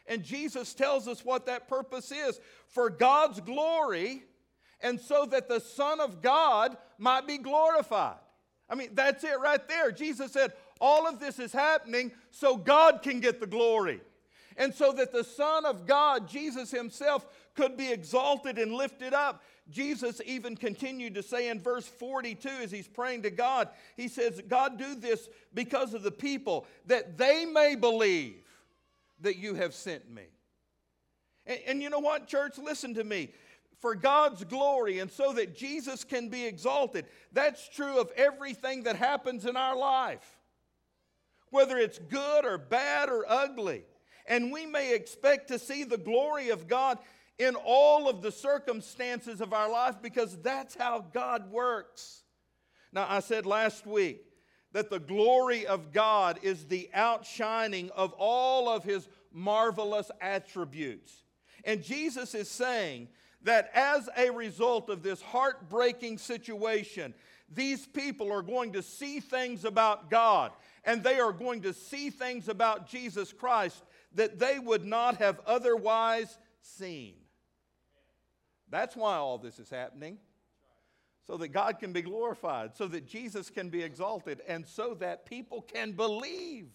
And 0.07 0.23
Jesus 0.23 0.75
tells 0.75 1.09
us 1.09 1.25
what 1.25 1.47
that 1.47 1.69
purpose 1.69 2.11
is 2.13 2.41
for 2.67 2.91
God's 2.91 3.41
glory, 3.41 4.25
and 4.81 5.01
so 5.01 5.27
that 5.27 5.49
the 5.49 5.61
Son 5.61 6.01
of 6.01 6.23
God 6.23 6.77
might 6.99 7.27
be 7.27 7.39
glorified. 7.39 8.17
I 8.69 8.75
mean, 8.75 8.91
that's 8.95 9.25
it 9.25 9.39
right 9.41 9.67
there. 9.69 9.91
Jesus 9.91 10.33
said, 10.33 10.53
All 10.81 11.07
of 11.07 11.19
this 11.19 11.39
is 11.39 11.53
happening 11.53 12.13
so 12.31 12.57
God 12.57 13.03
can 13.03 13.21
get 13.21 13.41
the 13.41 13.47
glory 13.47 14.01
and 14.57 14.75
so 14.75 14.93
that 14.93 15.13
the 15.13 15.25
Son 15.25 15.65
of 15.65 15.87
God, 15.87 16.29
Jesus 16.29 16.71
Himself, 16.71 17.27
could 17.55 17.77
be 17.77 17.91
exalted 17.91 18.59
and 18.59 18.73
lifted 18.73 19.15
up. 19.15 19.43
Jesus 19.71 20.21
even 20.25 20.57
continued 20.57 21.15
to 21.15 21.23
say 21.23 21.49
in 21.49 21.61
verse 21.61 21.87
42 21.87 22.49
as 22.49 22.71
he's 22.71 22.89
praying 22.89 23.23
to 23.23 23.31
God, 23.31 23.69
He 23.97 24.09
says, 24.09 24.41
God, 24.49 24.79
do 24.79 24.95
this 24.95 25.29
because 25.55 25.95
of 25.95 26.03
the 26.03 26.11
people, 26.11 26.67
that 26.87 27.17
they 27.17 27.45
may 27.45 27.77
believe 27.77 28.43
that 29.21 29.37
you 29.37 29.55
have 29.55 29.75
sent 29.75 30.11
me. 30.11 30.25
And, 31.47 31.61
and 31.67 31.83
you 31.83 31.91
know 31.91 31.99
what, 31.99 32.27
church? 32.27 32.59
Listen 32.59 32.95
to 32.95 33.05
me 33.05 33.31
for 33.81 33.95
God's 33.95 34.45
glory 34.45 34.99
and 34.99 35.11
so 35.11 35.33
that 35.33 35.57
Jesus 35.57 36.05
can 36.05 36.29
be 36.29 36.45
exalted. 36.45 37.07
That's 37.33 37.69
true 37.69 37.99
of 37.99 38.11
everything 38.17 38.83
that 38.85 38.97
happens 38.97 39.47
in 39.47 39.57
our 39.57 39.77
life, 39.77 40.39
whether 41.51 41.79
it's 41.79 41.99
good 41.99 42.45
or 42.45 42.59
bad 42.59 43.09
or 43.09 43.25
ugly 43.27 43.85
and 44.31 44.53
we 44.53 44.65
may 44.65 44.95
expect 44.95 45.49
to 45.49 45.59
see 45.59 45.83
the 45.83 45.99
glory 45.99 46.51
of 46.51 46.69
God 46.69 46.99
in 47.39 47.57
all 47.57 48.09
of 48.09 48.23
the 48.23 48.31
circumstances 48.31 49.41
of 49.41 49.53
our 49.53 49.69
life 49.69 49.97
because 50.01 50.39
that's 50.39 50.77
how 50.77 51.05
God 51.13 51.51
works. 51.51 52.23
Now, 52.93 53.07
I 53.09 53.21
said 53.21 53.45
last 53.45 53.87
week 53.87 54.23
that 54.73 54.89
the 54.89 55.01
glory 55.01 55.67
of 55.67 55.93
God 55.93 56.39
is 56.43 56.67
the 56.67 56.89
outshining 56.95 57.91
of 57.91 58.13
all 58.17 58.69
of 58.69 58.85
his 58.85 59.09
marvelous 59.33 60.13
attributes. 60.21 61.25
And 61.65 61.83
Jesus 61.83 62.33
is 62.35 62.49
saying 62.49 63.09
that 63.43 63.71
as 63.75 64.09
a 64.17 64.31
result 64.31 64.91
of 64.91 65.03
this 65.03 65.21
heartbreaking 65.21 66.19
situation, 66.19 67.15
these 67.53 67.85
people 67.85 68.31
are 68.31 68.43
going 68.43 68.75
to 68.75 68.83
see 68.83 69.19
things 69.19 69.65
about 69.65 70.09
God 70.09 70.53
and 70.85 71.03
they 71.03 71.19
are 71.19 71.33
going 71.33 71.63
to 71.63 71.73
see 71.73 72.11
things 72.11 72.49
about 72.49 72.89
Jesus 72.89 73.33
Christ 73.33 73.83
that 74.15 74.39
they 74.39 74.59
would 74.59 74.85
not 74.85 75.17
have 75.19 75.41
otherwise 75.47 76.39
seen. 76.63 77.15
That's 78.69 78.97
why 78.97 79.17
all 79.17 79.39
this 79.39 79.59
is 79.59 79.71
happening. 79.71 80.19
So 81.27 81.37
that 81.37 81.49
God 81.49 81.79
can 81.79 81.93
be 81.93 82.03
glorified, 82.03 82.75
so 82.75 82.89
that 82.89 83.07
Jesus 83.07 83.51
can 83.51 83.69
be 83.69 83.83
exalted, 83.83 84.41
and 84.49 84.67
so 84.67 84.95
that 84.95 85.27
people 85.27 85.63
can 85.63 85.93
believe. 85.93 86.69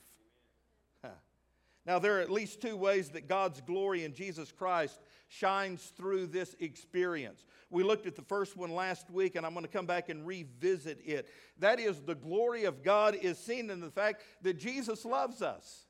Now, 1.85 1.99
there 1.99 2.17
are 2.17 2.21
at 2.21 2.31
least 2.31 2.61
two 2.61 2.75
ways 2.75 3.09
that 3.09 3.27
God's 3.27 3.61
glory 3.61 4.05
in 4.05 4.15
Jesus 4.15 4.51
Christ 4.51 4.99
shines 5.27 5.93
through 5.95 6.27
this 6.27 6.55
experience. 6.59 7.45
We 7.69 7.83
looked 7.83 8.07
at 8.07 8.15
the 8.15 8.23
first 8.23 8.57
one 8.57 8.73
last 8.73 9.11
week, 9.11 9.35
and 9.35 9.45
I'm 9.45 9.53
going 9.53 9.65
to 9.65 9.71
come 9.71 9.85
back 9.85 10.09
and 10.09 10.25
revisit 10.25 10.99
it. 11.05 11.29
That 11.59 11.79
is, 11.79 12.01
the 12.01 12.15
glory 12.15 12.63
of 12.63 12.81
God 12.81 13.15
is 13.15 13.37
seen 13.37 13.69
in 13.69 13.81
the 13.81 13.91
fact 13.91 14.23
that 14.41 14.57
Jesus 14.57 15.05
loves 15.05 15.43
us. 15.43 15.84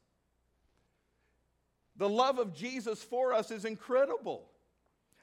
The 1.98 2.10
love 2.10 2.40
of 2.40 2.54
Jesus 2.54 3.02
for 3.02 3.34
us 3.34 3.52
is 3.52 3.66
incredible. 3.66 4.50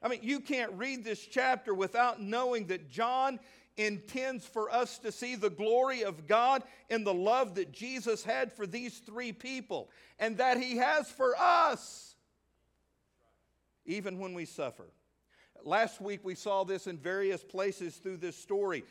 I 0.02 0.08
mean, 0.08 0.20
you 0.22 0.40
can't 0.40 0.72
read 0.72 1.04
this 1.04 1.24
chapter 1.24 1.74
without 1.74 2.20
knowing 2.20 2.66
that 2.68 2.90
John 2.90 3.38
intends 3.76 4.44
for 4.44 4.70
us 4.72 4.98
to 4.98 5.12
see 5.12 5.34
the 5.34 5.50
glory 5.50 6.02
of 6.02 6.26
God 6.26 6.62
in 6.90 7.04
the 7.04 7.14
love 7.14 7.54
that 7.54 7.72
Jesus 7.72 8.22
had 8.24 8.52
for 8.52 8.66
these 8.66 8.98
three 8.98 9.32
people 9.32 9.90
and 10.18 10.38
that 10.38 10.58
He 10.58 10.76
has 10.76 11.10
for 11.10 11.34
us, 11.38 12.14
even 13.86 14.18
when 14.18 14.34
we 14.34 14.44
suffer. 14.44 14.86
Last 15.64 16.00
week 16.00 16.20
we 16.24 16.34
saw 16.34 16.64
this 16.64 16.86
in 16.86 16.98
various 16.98 17.42
places 17.42 17.96
through 17.96 18.16
this 18.16 18.36
story. 18.36 18.84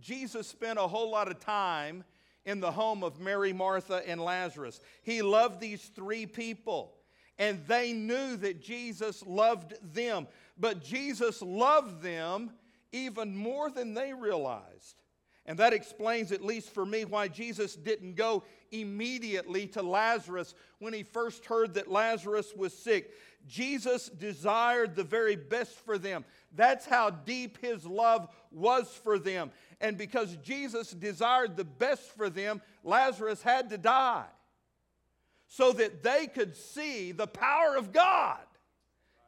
Jesus 0.00 0.46
spent 0.46 0.78
a 0.78 0.86
whole 0.86 1.10
lot 1.10 1.30
of 1.30 1.40
time 1.40 2.04
in 2.44 2.60
the 2.60 2.70
home 2.70 3.02
of 3.02 3.20
Mary, 3.20 3.52
Martha, 3.52 4.02
and 4.06 4.20
Lazarus. 4.20 4.80
He 5.02 5.22
loved 5.22 5.60
these 5.60 5.82
three 5.94 6.26
people, 6.26 6.94
and 7.40 7.66
they 7.66 7.94
knew 7.94 8.36
that 8.36 8.62
Jesus 8.62 9.24
loved 9.26 9.72
them. 9.94 10.28
But 10.58 10.84
Jesus 10.84 11.40
loved 11.40 12.02
them 12.02 12.50
even 12.92 13.34
more 13.34 13.70
than 13.70 13.94
they 13.94 14.12
realized. 14.12 15.02
And 15.46 15.58
that 15.58 15.72
explains, 15.72 16.32
at 16.32 16.44
least 16.44 16.68
for 16.68 16.84
me, 16.84 17.06
why 17.06 17.28
Jesus 17.28 17.74
didn't 17.74 18.14
go 18.14 18.44
immediately 18.70 19.66
to 19.68 19.82
Lazarus 19.82 20.54
when 20.80 20.92
he 20.92 21.02
first 21.02 21.46
heard 21.46 21.74
that 21.74 21.90
Lazarus 21.90 22.54
was 22.54 22.76
sick. 22.76 23.10
Jesus 23.48 24.10
desired 24.10 24.94
the 24.94 25.02
very 25.02 25.34
best 25.34 25.72
for 25.78 25.96
them. 25.96 26.26
That's 26.54 26.84
how 26.84 27.08
deep 27.08 27.56
his 27.62 27.86
love 27.86 28.28
was 28.52 28.86
for 29.02 29.18
them. 29.18 29.50
And 29.80 29.96
because 29.96 30.36
Jesus 30.36 30.90
desired 30.90 31.56
the 31.56 31.64
best 31.64 32.02
for 32.14 32.28
them, 32.28 32.60
Lazarus 32.84 33.42
had 33.42 33.70
to 33.70 33.78
die 33.78 34.26
so 35.50 35.72
that 35.72 36.04
they 36.04 36.28
could 36.28 36.56
see 36.56 37.10
the 37.10 37.26
power 37.26 37.76
of 37.76 37.92
God 37.92 38.38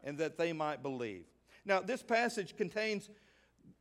and 0.04 0.16
that 0.18 0.38
they 0.38 0.52
might 0.52 0.80
believe. 0.80 1.24
Now, 1.64 1.80
this 1.80 2.00
passage 2.00 2.56
contains 2.56 3.10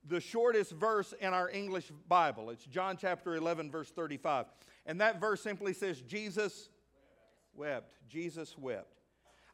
the 0.07 0.19
shortest 0.19 0.71
verse 0.71 1.13
in 1.21 1.35
our 1.35 1.51
English 1.51 1.91
Bible. 2.07 2.49
It's 2.49 2.65
John 2.65 2.97
chapter 2.99 3.35
11, 3.35 3.69
verse 3.69 3.91
35. 3.91 4.47
And 4.87 4.99
that 5.01 5.21
verse 5.21 5.39
simply 5.41 5.73
says, 5.73 6.01
Jesus 6.01 6.69
wept. 7.53 7.99
Jesus 8.09 8.57
wept. 8.57 9.01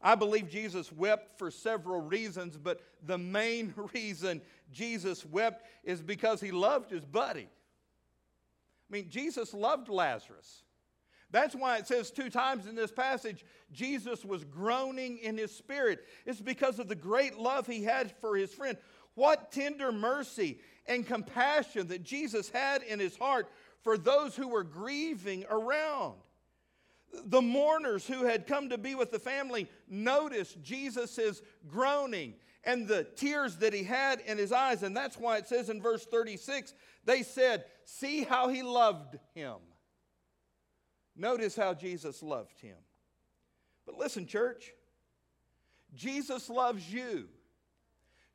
I 0.02 0.16
believe 0.16 0.50
Jesus 0.50 0.90
wept 0.90 1.38
for 1.38 1.52
several 1.52 2.00
reasons, 2.00 2.58
but 2.58 2.80
the 3.04 3.18
main 3.18 3.74
reason 3.94 4.42
Jesus 4.72 5.26
wept 5.26 5.68
is 5.84 6.02
because 6.02 6.40
he 6.40 6.52
loved 6.52 6.90
his 6.90 7.04
buddy. 7.04 7.50
I 7.50 8.94
mean, 8.94 9.10
Jesus 9.10 9.54
loved 9.54 9.90
Lazarus. 9.90 10.64
That's 11.32 11.56
why 11.56 11.78
it 11.78 11.88
says 11.88 12.10
two 12.10 12.30
times 12.30 12.68
in 12.68 12.76
this 12.76 12.92
passage, 12.92 13.46
Jesus 13.72 14.24
was 14.24 14.44
groaning 14.46 15.18
in 15.18 15.38
his 15.38 15.54
spirit. 15.54 16.06
It's 16.26 16.40
because 16.40 16.80
of 16.80 16.88
the 16.88 16.96
great 16.96 17.38
love 17.38 17.68
he 17.68 17.84
had 17.84 18.14
for 18.22 18.38
his 18.38 18.54
friend. 18.54 18.78
What 19.16 19.52
tender 19.52 19.92
mercy 19.92 20.60
and 20.88 21.06
compassion 21.06 21.88
that 21.88 22.04
Jesus 22.04 22.50
had 22.50 22.82
in 22.84 23.00
his 23.00 23.18
heart 23.18 23.50
for 23.82 23.98
those 23.98 24.36
who 24.36 24.48
were 24.48 24.64
grieving 24.64 25.46
around. 25.50 26.16
The 27.26 27.42
mourners 27.42 28.06
who 28.06 28.26
had 28.26 28.48
come 28.48 28.70
to 28.70 28.78
be 28.78 28.96
with 28.96 29.12
the 29.12 29.20
family 29.20 29.70
noticed 29.90 30.62
Jesus' 30.62 31.42
groaning 31.68 32.36
and 32.64 32.88
the 32.88 33.06
tears 33.16 33.58
that 33.58 33.74
he 33.74 33.84
had 33.84 34.20
in 34.22 34.38
his 34.38 34.52
eyes. 34.52 34.84
And 34.84 34.96
that's 34.96 35.18
why 35.18 35.38
it 35.38 35.48
says 35.48 35.70
in 35.70 35.82
verse 35.82 36.06
36 36.06 36.74
they 37.06 37.24
said, 37.24 37.66
See 37.86 38.24
how 38.24 38.50
he 38.50 38.62
loved 38.62 39.18
him. 39.34 39.56
Notice 41.18 41.56
how 41.56 41.74
Jesus 41.74 42.22
loved 42.22 42.60
him. 42.60 42.78
But 43.86 43.98
listen, 43.98 44.28
church, 44.28 44.72
Jesus 45.96 46.50
loves 46.50 46.92
you 46.94 47.28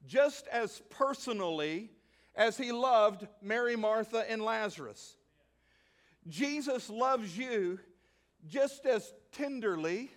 just 0.04 0.48
as 0.48 0.82
personally 0.90 1.90
as 2.34 2.56
he 2.56 2.72
loved 2.72 3.28
Mary, 3.40 3.76
Martha, 3.76 4.28
and 4.28 4.42
Lazarus. 4.42 5.16
Jesus 6.28 6.90
loves 6.90 7.36
you 7.36 7.78
just 8.48 8.84
as 8.86 9.12
tenderly 9.30 10.10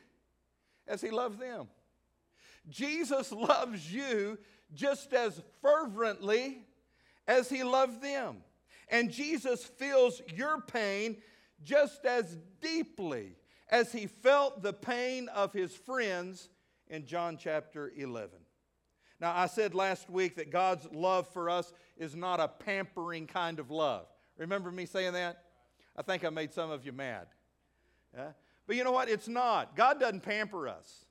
as 0.87 1.01
he 1.01 1.11
loved 1.11 1.39
them. 1.39 1.67
Jesus 2.69 3.31
loves 3.31 3.93
you 3.93 4.39
just 4.73 5.13
as 5.13 5.41
fervently 5.61 6.65
as 7.27 7.49
he 7.49 7.63
loved 7.63 8.01
them. 8.01 8.37
And 8.89 9.11
Jesus 9.11 9.63
feels 9.63 10.21
your 10.33 10.61
pain 10.61 11.17
just 11.65 12.05
as 12.05 12.37
deeply 12.61 13.35
as 13.69 13.91
he 13.91 14.07
felt 14.07 14.61
the 14.61 14.71
pain 14.71 15.27
of 15.29 15.51
his 15.51 15.75
friends 15.75 16.49
in 16.87 17.05
John 17.05 17.37
chapter 17.37 17.91
11. 17.97 18.29
Now, 19.19 19.35
I 19.35 19.47
said 19.47 19.73
last 19.73 20.09
week 20.09 20.35
that 20.35 20.51
God's 20.51 20.87
love 20.93 21.27
for 21.29 21.49
us 21.49 21.73
is 21.97 22.15
not 22.15 22.39
a 22.39 22.47
pampering 22.47 23.27
kind 23.27 23.59
of 23.59 23.71
love. 23.71 24.05
Remember 24.37 24.71
me 24.71 24.85
saying 24.85 25.13
that? 25.13 25.43
I 25.97 26.01
think 26.01 26.23
I 26.23 26.29
made 26.29 26.53
some 26.53 26.69
of 26.69 26.85
you 26.85 26.91
mad. 26.91 27.27
Yeah? 28.15 28.31
But 28.67 28.75
you 28.75 28.83
know 28.83 28.91
what? 28.91 29.09
It's 29.09 29.27
not. 29.27 29.75
God 29.75 29.99
doesn't 29.99 30.21
pamper 30.21 30.67
us. 30.67 31.05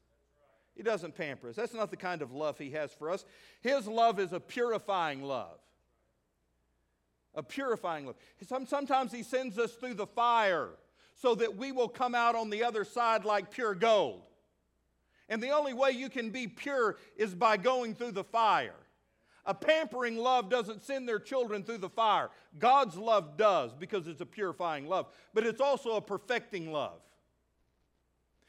He 0.77 0.83
doesn't 0.83 1.15
pamper 1.17 1.49
us. 1.49 1.57
That's 1.57 1.75
not 1.75 1.91
the 1.91 1.97
kind 1.97 2.21
of 2.21 2.33
love 2.33 2.59
He 2.59 2.71
has 2.71 2.93
for 2.93 3.11
us. 3.11 3.25
His 3.63 3.87
love 3.87 4.19
is 4.19 4.33
a 4.33 4.41
purifying 4.41 5.23
love. 5.23 5.59
A 7.35 7.43
purifying 7.43 8.07
love. 8.07 8.17
Sometimes 8.67 9.13
He 9.13 9.23
sends 9.23 9.59
us 9.59 9.73
through 9.73 9.95
the 9.95 10.07
fire 10.07 10.71
so 11.15 11.35
that 11.35 11.57
we 11.57 11.73
will 11.73 11.89
come 11.89 12.15
out 12.15 12.35
on 12.35 12.51
the 12.51 12.65
other 12.65 12.85
side 12.85 13.25
like 13.25 13.51
pure 13.51 13.75
gold. 13.75 14.23
And 15.29 15.43
the 15.43 15.51
only 15.51 15.73
way 15.73 15.91
you 15.93 16.11
can 16.11 16.31
be 16.31 16.47
pure 16.47 16.97
is 17.17 17.35
by 17.35 17.57
going 17.57 17.95
through 17.95 18.13
the 18.13 18.25
fire. 18.25 18.75
A 19.47 19.55
pampering 19.55 20.17
love 20.17 20.49
doesn't 20.49 20.83
send 20.83 21.09
their 21.09 21.19
children 21.19 21.63
through 21.63 21.79
the 21.79 21.89
fire. 21.89 22.31
God's 22.59 22.97
love 22.97 23.37
does 23.37 23.75
because 23.75 24.07
it's 24.07 24.21
a 24.21 24.27
purifying 24.27 24.87
love, 24.87 25.07
but 25.35 25.45
it's 25.45 25.61
also 25.61 25.97
a 25.97 26.01
perfecting 26.01 26.73
love. 26.73 27.01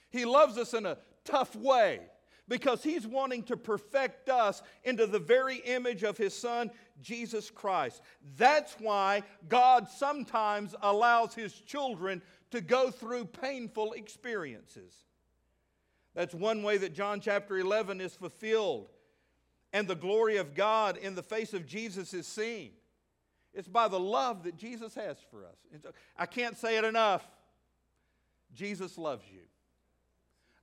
He 0.09 0.23
loves 0.25 0.57
us 0.57 0.73
in 0.73 0.85
a 0.85 0.97
tough 1.25 1.55
way 1.55 1.99
because 2.47 2.83
He's 2.83 3.07
wanting 3.07 3.43
to 3.43 3.57
perfect 3.57 4.29
us 4.29 4.61
into 4.83 5.07
the 5.07 5.19
very 5.19 5.57
image 5.57 6.03
of 6.03 6.17
His 6.17 6.33
Son, 6.33 6.71
Jesus 7.01 7.49
Christ. 7.49 8.01
That's 8.37 8.75
why 8.79 9.23
God 9.49 9.89
sometimes 9.89 10.75
allows 10.81 11.33
His 11.33 11.53
children 11.53 12.21
to 12.51 12.61
go 12.61 12.91
through 12.91 13.25
painful 13.25 13.93
experiences. 13.93 14.93
That's 16.13 16.33
one 16.33 16.63
way 16.63 16.77
that 16.77 16.93
John 16.93 17.19
chapter 17.19 17.57
11 17.57 17.99
is 17.99 18.15
fulfilled 18.15 18.89
and 19.73 19.87
the 19.87 19.95
glory 19.95 20.37
of 20.37 20.55
God 20.55 20.95
in 20.95 21.15
the 21.15 21.23
face 21.23 21.53
of 21.53 21.65
Jesus 21.65 22.13
is 22.13 22.25
seen. 22.25 22.71
It's 23.53 23.67
by 23.67 23.89
the 23.89 23.99
love 23.99 24.43
that 24.43 24.55
Jesus 24.55 24.95
has 24.95 25.17
for 25.29 25.45
us. 25.45 25.57
I 26.17 26.25
can't 26.25 26.57
say 26.57 26.77
it 26.77 26.85
enough. 26.85 27.27
Jesus 28.53 28.97
loves 28.97 29.25
you. 29.29 29.41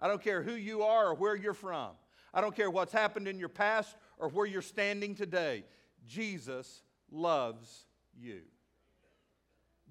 I 0.03 0.09
don't 0.09 0.23
care 0.23 0.43
who 0.43 0.55
you 0.55 0.83
are 0.83 1.11
or 1.11 1.15
where 1.15 1.37
you're 1.37 1.55
from. 1.55 1.93
I 2.35 2.41
don't 2.41 2.57
care 2.57 2.71
what's 2.71 2.93
happened 2.93 3.29
in 3.29 3.39
your 3.39 3.49
past 3.49 3.97
or 4.19 4.29
where 4.29 4.47
you're 4.47 4.61
standing 4.61 5.15
today. 5.15 5.65
Jesus 6.07 6.83
loves 7.11 7.87
you 8.19 8.41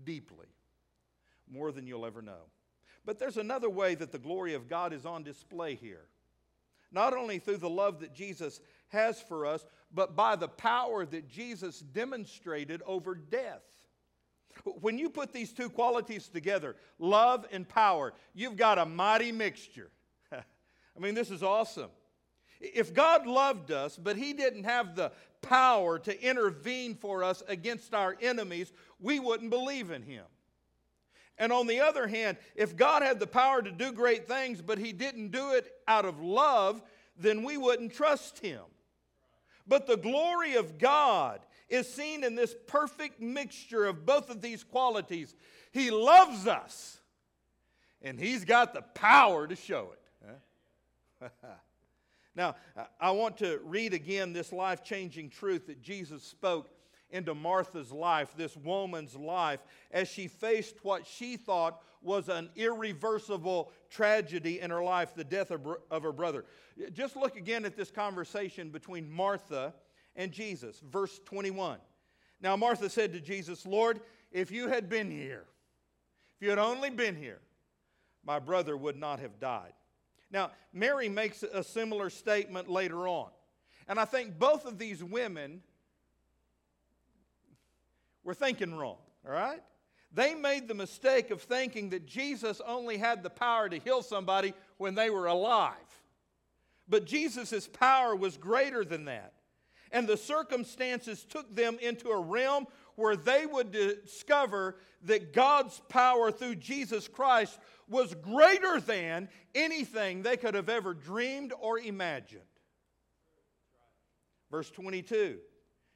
deeply, 0.03 0.47
more 1.49 1.71
than 1.71 1.87
you'll 1.87 2.05
ever 2.05 2.21
know. 2.21 2.49
But 3.05 3.19
there's 3.19 3.37
another 3.37 3.69
way 3.69 3.95
that 3.95 4.11
the 4.11 4.19
glory 4.19 4.53
of 4.53 4.67
God 4.67 4.91
is 4.91 5.05
on 5.05 5.23
display 5.23 5.75
here. 5.75 6.05
Not 6.91 7.15
only 7.15 7.39
through 7.39 7.57
the 7.57 7.69
love 7.69 8.01
that 8.01 8.13
Jesus 8.13 8.59
has 8.89 9.21
for 9.21 9.45
us, 9.45 9.65
but 9.93 10.15
by 10.15 10.35
the 10.35 10.49
power 10.49 11.05
that 11.05 11.29
Jesus 11.29 11.79
demonstrated 11.79 12.81
over 12.85 13.15
death. 13.15 13.63
When 14.81 14.97
you 14.97 15.09
put 15.09 15.31
these 15.31 15.53
two 15.53 15.69
qualities 15.69 16.27
together, 16.27 16.75
love 16.99 17.47
and 17.53 17.67
power, 17.67 18.13
you've 18.33 18.57
got 18.57 18.77
a 18.77 18.85
mighty 18.85 19.31
mixture. 19.31 19.89
I 20.95 20.99
mean, 20.99 21.15
this 21.15 21.31
is 21.31 21.43
awesome. 21.43 21.89
If 22.59 22.93
God 22.93 23.25
loved 23.25 23.71
us, 23.71 23.97
but 23.97 24.17
He 24.17 24.33
didn't 24.33 24.65
have 24.65 24.95
the 24.95 25.11
power 25.41 25.97
to 25.99 26.23
intervene 26.23 26.95
for 26.95 27.23
us 27.23 27.41
against 27.47 27.93
our 27.93 28.15
enemies, 28.21 28.71
we 28.99 29.19
wouldn't 29.19 29.49
believe 29.49 29.89
in 29.89 30.03
Him. 30.03 30.25
And 31.37 31.51
on 31.51 31.65
the 31.65 31.79
other 31.79 32.07
hand, 32.07 32.37
if 32.55 32.75
God 32.75 33.01
had 33.01 33.19
the 33.19 33.25
power 33.25 33.61
to 33.63 33.71
do 33.71 33.91
great 33.91 34.27
things, 34.27 34.61
but 34.61 34.77
He 34.77 34.93
didn't 34.93 35.31
do 35.31 35.53
it 35.53 35.71
out 35.87 36.05
of 36.05 36.21
love, 36.21 36.83
then 37.17 37.43
we 37.43 37.57
wouldn't 37.57 37.93
trust 37.93 38.39
Him. 38.39 38.61
But 39.67 39.87
the 39.87 39.97
glory 39.97 40.55
of 40.55 40.77
God 40.77 41.39
is 41.67 41.91
seen 41.91 42.23
in 42.23 42.35
this 42.35 42.53
perfect 42.67 43.19
mixture 43.21 43.85
of 43.85 44.05
both 44.05 44.29
of 44.29 44.41
these 44.41 44.63
qualities. 44.63 45.33
He 45.71 45.89
loves 45.89 46.45
us, 46.45 46.99
and 48.01 48.19
He's 48.19 48.45
got 48.45 48.73
the 48.73 48.81
power 48.81 49.47
to 49.47 49.55
show 49.55 49.89
it. 49.93 50.00
now, 52.35 52.55
I 52.99 53.11
want 53.11 53.37
to 53.37 53.59
read 53.63 53.93
again 53.93 54.33
this 54.33 54.51
life 54.51 54.83
changing 54.83 55.29
truth 55.29 55.67
that 55.67 55.81
Jesus 55.81 56.23
spoke 56.23 56.69
into 57.11 57.35
Martha's 57.35 57.91
life, 57.91 58.33
this 58.37 58.55
woman's 58.55 59.15
life, 59.15 59.59
as 59.91 60.07
she 60.07 60.27
faced 60.27 60.83
what 60.83 61.05
she 61.05 61.37
thought 61.37 61.81
was 62.01 62.29
an 62.29 62.49
irreversible 62.55 63.71
tragedy 63.89 64.59
in 64.59 64.71
her 64.71 64.83
life 64.83 65.13
the 65.13 65.23
death 65.23 65.51
of, 65.51 65.67
of 65.91 66.03
her 66.03 66.11
brother. 66.11 66.45
Just 66.93 67.15
look 67.15 67.35
again 67.35 67.65
at 67.65 67.75
this 67.75 67.91
conversation 67.91 68.69
between 68.69 69.11
Martha 69.11 69.73
and 70.15 70.31
Jesus. 70.31 70.81
Verse 70.89 71.19
21. 71.25 71.77
Now, 72.41 72.55
Martha 72.55 72.89
said 72.89 73.13
to 73.13 73.19
Jesus, 73.19 73.65
Lord, 73.65 73.99
if 74.31 74.51
you 74.51 74.67
had 74.67 74.89
been 74.89 75.11
here, 75.11 75.45
if 76.35 76.41
you 76.41 76.49
had 76.49 76.59
only 76.59 76.89
been 76.89 77.15
here, 77.15 77.39
my 78.25 78.39
brother 78.39 78.75
would 78.75 78.97
not 78.97 79.19
have 79.19 79.39
died. 79.39 79.73
Now, 80.31 80.51
Mary 80.73 81.09
makes 81.09 81.43
a 81.43 81.63
similar 81.63 82.09
statement 82.09 82.69
later 82.69 83.07
on. 83.07 83.29
And 83.87 83.99
I 83.99 84.05
think 84.05 84.39
both 84.39 84.65
of 84.65 84.77
these 84.77 85.03
women 85.03 85.61
were 88.23 88.33
thinking 88.33 88.75
wrong, 88.75 88.97
all 89.25 89.33
right? 89.33 89.61
They 90.13 90.35
made 90.35 90.67
the 90.67 90.73
mistake 90.73 91.31
of 91.31 91.41
thinking 91.41 91.89
that 91.89 92.05
Jesus 92.05 92.61
only 92.65 92.97
had 92.97 93.23
the 93.23 93.29
power 93.29 93.69
to 93.69 93.79
heal 93.79 94.01
somebody 94.01 94.53
when 94.77 94.95
they 94.95 95.09
were 95.09 95.27
alive. 95.27 95.75
But 96.87 97.05
Jesus' 97.05 97.67
power 97.67 98.15
was 98.15 98.37
greater 98.37 98.83
than 98.83 99.05
that. 99.05 99.33
And 99.91 100.07
the 100.07 100.17
circumstances 100.17 101.23
took 101.23 101.53
them 101.53 101.77
into 101.81 102.09
a 102.09 102.19
realm 102.19 102.67
where 102.95 103.15
they 103.15 103.45
would 103.45 103.71
discover 103.71 104.77
that 105.03 105.33
God's 105.33 105.81
power 105.89 106.31
through 106.31 106.55
Jesus 106.55 107.07
Christ 107.07 107.57
was 107.87 108.13
greater 108.15 108.79
than 108.79 109.29
anything 109.53 110.21
they 110.21 110.37
could 110.37 110.55
have 110.55 110.69
ever 110.69 110.93
dreamed 110.93 111.53
or 111.59 111.79
imagined. 111.79 112.41
Verse 114.49 114.69
22, 114.69 115.37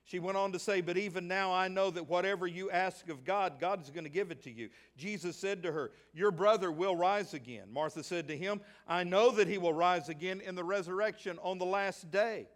she 0.05 0.19
went 0.19 0.38
on 0.38 0.51
to 0.51 0.60
say, 0.60 0.81
But 0.81 0.97
even 0.97 1.27
now 1.27 1.51
I 1.51 1.67
know 1.67 1.89
that 1.89 2.08
whatever 2.08 2.47
you 2.47 2.69
ask 2.71 3.10
of 3.10 3.25
God, 3.25 3.60
God 3.60 3.81
is 3.81 3.89
going 3.89 4.03
to 4.03 4.10
give 4.10 4.31
it 4.31 4.43
to 4.43 4.51
you. 4.51 4.69
Jesus 4.95 5.36
said 5.36 5.63
to 5.63 5.71
her, 5.71 5.91
Your 6.13 6.31
brother 6.31 6.71
will 6.71 6.95
rise 6.95 7.34
again. 7.34 7.67
Martha 7.71 8.03
said 8.03 8.27
to 8.27 8.38
him, 8.38 8.62
I 8.88 9.03
know 9.03 9.31
that 9.31 9.47
he 9.47 9.58
will 9.58 9.73
rise 9.73 10.08
again 10.08 10.41
in 10.41 10.55
the 10.55 10.63
resurrection 10.63 11.39
on 11.41 11.58
the 11.58 11.65
last 11.65 12.12
day. 12.12 12.47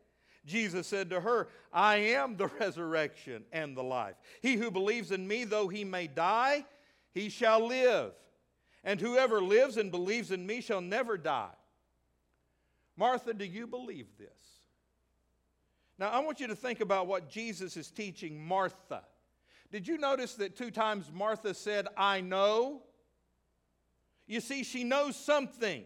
Jesus 0.45 0.87
said 0.87 1.09
to 1.09 1.21
her, 1.21 1.47
I 1.71 1.97
am 1.97 2.37
the 2.37 2.47
resurrection 2.59 3.43
and 3.51 3.75
the 3.75 3.83
life. 3.83 4.15
He 4.41 4.55
who 4.55 4.71
believes 4.71 5.11
in 5.11 5.27
me, 5.27 5.43
though 5.43 5.67
he 5.67 5.83
may 5.83 6.07
die, 6.07 6.65
he 7.13 7.29
shall 7.29 7.67
live. 7.67 8.11
And 8.83 8.99
whoever 8.99 9.41
lives 9.41 9.77
and 9.77 9.91
believes 9.91 10.31
in 10.31 10.45
me 10.45 10.61
shall 10.61 10.81
never 10.81 11.17
die. 11.17 11.49
Martha, 12.95 13.33
do 13.33 13.45
you 13.45 13.67
believe 13.67 14.07
this? 14.17 14.27
Now, 15.97 16.09
I 16.09 16.19
want 16.19 16.39
you 16.39 16.47
to 16.47 16.55
think 16.55 16.79
about 16.79 17.07
what 17.07 17.29
Jesus 17.29 17.75
is 17.75 17.91
teaching 17.91 18.41
Martha. 18.45 19.03
Did 19.71 19.87
you 19.87 19.97
notice 19.97 20.35
that 20.35 20.55
two 20.55 20.71
times 20.71 21.11
Martha 21.13 21.53
said, 21.53 21.87
I 21.97 22.21
know? 22.21 22.81
You 24.25 24.39
see, 24.39 24.63
she 24.63 24.83
knows 24.83 25.15
something. 25.15 25.83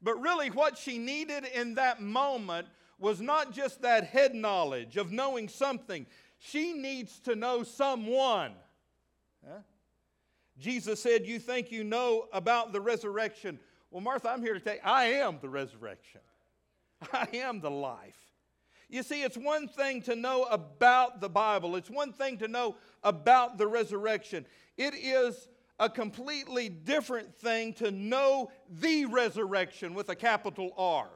But 0.00 0.20
really, 0.20 0.50
what 0.50 0.78
she 0.78 0.98
needed 0.98 1.44
in 1.54 1.74
that 1.74 2.00
moment 2.00 2.68
was 3.02 3.20
not 3.20 3.52
just 3.52 3.82
that 3.82 4.04
head 4.04 4.34
knowledge 4.34 4.96
of 4.96 5.10
knowing 5.10 5.48
something, 5.48 6.06
she 6.38 6.72
needs 6.72 7.18
to 7.20 7.34
know 7.34 7.64
someone. 7.64 8.52
Huh? 9.44 9.58
Jesus 10.58 11.02
said, 11.02 11.26
You 11.26 11.40
think 11.40 11.72
you 11.72 11.82
know 11.82 12.28
about 12.32 12.72
the 12.72 12.80
resurrection. 12.80 13.58
Well, 13.90 14.00
Martha, 14.00 14.30
I'm 14.30 14.40
here 14.40 14.54
to 14.54 14.60
tell 14.60 14.74
you, 14.74 14.80
I 14.84 15.04
am 15.04 15.38
the 15.42 15.48
resurrection, 15.48 16.20
I 17.12 17.28
am 17.34 17.60
the 17.60 17.70
life. 17.70 18.16
You 18.88 19.02
see, 19.02 19.22
it's 19.22 19.38
one 19.38 19.68
thing 19.68 20.02
to 20.02 20.14
know 20.14 20.44
about 20.44 21.20
the 21.20 21.28
Bible, 21.28 21.76
it's 21.76 21.90
one 21.90 22.12
thing 22.12 22.38
to 22.38 22.48
know 22.48 22.76
about 23.02 23.58
the 23.58 23.66
resurrection. 23.66 24.46
It 24.76 24.94
is 24.94 25.48
a 25.80 25.90
completely 25.90 26.68
different 26.68 27.34
thing 27.34 27.72
to 27.74 27.90
know 27.90 28.52
the 28.70 29.06
resurrection 29.06 29.94
with 29.94 30.08
a 30.08 30.14
capital 30.14 30.72
R 30.76 31.08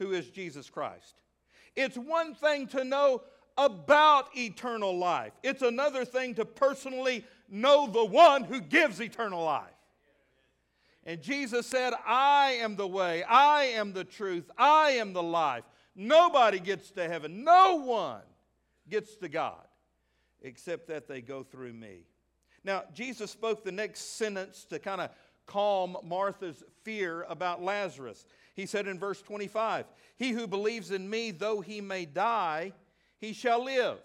who 0.00 0.12
is 0.12 0.28
Jesus 0.30 0.68
Christ. 0.68 1.20
It's 1.76 1.96
one 1.96 2.34
thing 2.34 2.66
to 2.68 2.82
know 2.82 3.22
about 3.56 4.36
eternal 4.36 4.98
life, 4.98 5.32
it's 5.44 5.62
another 5.62 6.04
thing 6.04 6.34
to 6.34 6.44
personally 6.44 7.24
know 7.48 7.86
the 7.86 8.04
one 8.04 8.42
who 8.42 8.60
gives 8.60 9.00
eternal 9.00 9.44
life. 9.44 9.70
And 11.04 11.20
Jesus 11.20 11.66
said, 11.66 11.92
I 12.06 12.58
am 12.60 12.76
the 12.76 12.86
way, 12.86 13.22
I 13.24 13.64
am 13.64 13.92
the 13.92 14.04
truth, 14.04 14.50
I 14.56 14.92
am 14.92 15.12
the 15.12 15.22
life. 15.22 15.64
Nobody 15.94 16.58
gets 16.58 16.90
to 16.92 17.06
heaven, 17.06 17.44
no 17.44 17.76
one 17.76 18.22
gets 18.88 19.16
to 19.16 19.28
God 19.28 19.66
except 20.42 20.88
that 20.88 21.06
they 21.06 21.20
go 21.20 21.42
through 21.42 21.74
me. 21.74 22.06
Now, 22.64 22.84
Jesus 22.94 23.30
spoke 23.30 23.64
the 23.64 23.72
next 23.72 24.16
sentence 24.16 24.64
to 24.70 24.78
kind 24.78 25.00
of 25.00 25.10
calm 25.46 25.96
Martha's 26.04 26.62
fear 26.84 27.26
about 27.28 27.62
Lazarus. 27.62 28.24
He 28.60 28.66
said 28.66 28.86
in 28.86 28.98
verse 28.98 29.22
25, 29.22 29.86
He 30.18 30.32
who 30.32 30.46
believes 30.46 30.90
in 30.90 31.08
me, 31.08 31.30
though 31.30 31.62
he 31.62 31.80
may 31.80 32.04
die, 32.04 32.74
he 33.18 33.32
shall 33.32 33.64
live. 33.64 33.96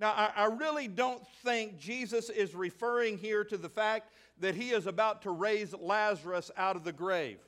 Now, 0.00 0.10
I, 0.10 0.32
I, 0.34 0.44
really 0.46 0.88
don't 0.88 1.24
think 1.44 1.78
Jesus 1.78 2.28
is 2.28 2.56
referring 2.56 3.18
here 3.18 3.44
to 3.44 3.56
the 3.56 3.68
fact 3.68 4.10
that 4.40 4.56
he 4.56 4.70
is 4.70 4.88
about 4.88 5.22
to 5.22 5.30
raise 5.30 5.72
Lazarus 5.74 6.50
out 6.56 6.74
of 6.74 6.82
the 6.82 6.92
grave. 6.92 7.38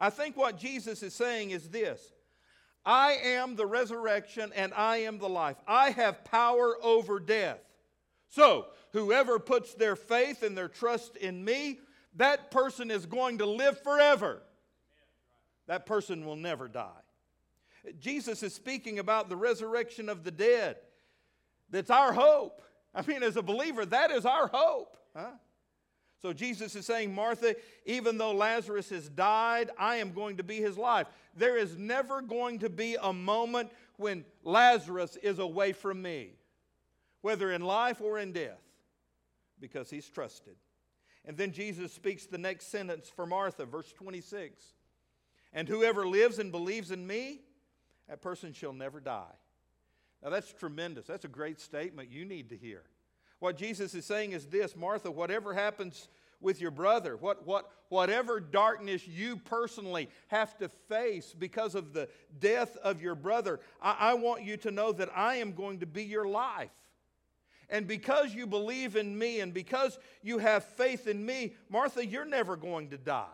I 0.00 0.10
think 0.10 0.36
what 0.36 0.58
Jesus 0.58 1.04
is 1.04 1.14
saying 1.14 1.50
is 1.50 1.68
this 1.68 2.12
I 2.84 3.12
am 3.22 3.54
the 3.54 3.66
resurrection 3.66 4.50
and 4.56 4.74
I 4.74 4.98
am 4.98 5.18
the 5.18 5.28
life. 5.28 5.58
I 5.64 5.90
have 5.90 6.24
power 6.24 6.74
over 6.82 7.20
death. 7.20 7.60
So, 8.30 8.66
whoever 8.92 9.38
puts 9.38 9.74
their 9.74 9.94
faith 9.94 10.42
and 10.42 10.58
their 10.58 10.68
trust 10.68 11.14
in 11.16 11.44
me, 11.44 11.78
that 12.16 12.50
person 12.50 12.90
is 12.90 13.06
going 13.06 13.38
to 13.38 13.46
live 13.46 13.80
forever 13.80 14.42
that 15.68 15.86
person 15.86 16.24
will 16.24 16.36
never 16.36 16.66
die. 16.66 16.88
Jesus 18.00 18.42
is 18.42 18.54
speaking 18.54 18.98
about 18.98 19.28
the 19.28 19.36
resurrection 19.36 20.08
of 20.08 20.24
the 20.24 20.30
dead. 20.30 20.76
That's 21.70 21.90
our 21.90 22.12
hope. 22.12 22.62
I 22.94 23.02
mean, 23.02 23.22
as 23.22 23.36
a 23.36 23.42
believer, 23.42 23.86
that 23.86 24.10
is 24.10 24.26
our 24.26 24.48
hope. 24.48 24.96
Huh? 25.14 25.30
So 26.20 26.32
Jesus 26.32 26.74
is 26.74 26.84
saying, 26.84 27.14
Martha, 27.14 27.54
even 27.86 28.18
though 28.18 28.32
Lazarus 28.32 28.90
has 28.90 29.08
died, 29.08 29.70
I 29.78 29.96
am 29.96 30.12
going 30.12 30.38
to 30.38 30.42
be 30.42 30.56
his 30.56 30.76
life. 30.76 31.06
There 31.36 31.56
is 31.56 31.76
never 31.76 32.20
going 32.22 32.58
to 32.60 32.68
be 32.68 32.96
a 33.00 33.12
moment 33.12 33.70
when 33.96 34.24
Lazarus 34.42 35.16
is 35.22 35.38
away 35.38 35.72
from 35.72 36.02
me, 36.02 36.32
whether 37.20 37.52
in 37.52 37.62
life 37.62 38.00
or 38.00 38.18
in 38.18 38.32
death, 38.32 38.62
because 39.60 39.90
he's 39.90 40.08
trusted. 40.08 40.56
And 41.24 41.36
then 41.36 41.52
Jesus 41.52 41.92
speaks 41.92 42.26
the 42.26 42.38
next 42.38 42.70
sentence 42.70 43.08
for 43.14 43.26
Martha, 43.26 43.64
verse 43.64 43.92
26. 43.92 44.64
And 45.52 45.68
whoever 45.68 46.06
lives 46.06 46.38
and 46.38 46.52
believes 46.52 46.90
in 46.90 47.06
me, 47.06 47.40
that 48.08 48.20
person 48.20 48.52
shall 48.52 48.72
never 48.72 49.00
die. 49.00 49.34
Now 50.22 50.30
that's 50.30 50.52
tremendous. 50.52 51.06
That's 51.06 51.24
a 51.24 51.28
great 51.28 51.60
statement 51.60 52.10
you 52.10 52.24
need 52.24 52.50
to 52.50 52.56
hear. 52.56 52.82
What 53.38 53.56
Jesus 53.56 53.94
is 53.94 54.04
saying 54.04 54.32
is 54.32 54.46
this 54.46 54.76
Martha, 54.76 55.10
whatever 55.10 55.54
happens 55.54 56.08
with 56.40 56.60
your 56.60 56.70
brother, 56.70 57.16
what, 57.16 57.46
what, 57.46 57.70
whatever 57.88 58.40
darkness 58.40 59.06
you 59.06 59.36
personally 59.36 60.08
have 60.28 60.56
to 60.58 60.68
face 60.68 61.34
because 61.36 61.74
of 61.74 61.92
the 61.92 62.08
death 62.38 62.76
of 62.78 63.02
your 63.02 63.14
brother, 63.14 63.60
I, 63.82 63.96
I 63.98 64.14
want 64.14 64.44
you 64.44 64.56
to 64.58 64.70
know 64.70 64.92
that 64.92 65.10
I 65.14 65.36
am 65.36 65.52
going 65.52 65.80
to 65.80 65.86
be 65.86 66.04
your 66.04 66.26
life. 66.26 66.70
And 67.70 67.86
because 67.86 68.34
you 68.34 68.46
believe 68.46 68.96
in 68.96 69.18
me 69.18 69.40
and 69.40 69.52
because 69.52 69.98
you 70.22 70.38
have 70.38 70.64
faith 70.64 71.06
in 71.06 71.24
me, 71.24 71.54
Martha, 71.68 72.04
you're 72.04 72.24
never 72.24 72.56
going 72.56 72.90
to 72.90 72.98
die. 72.98 73.26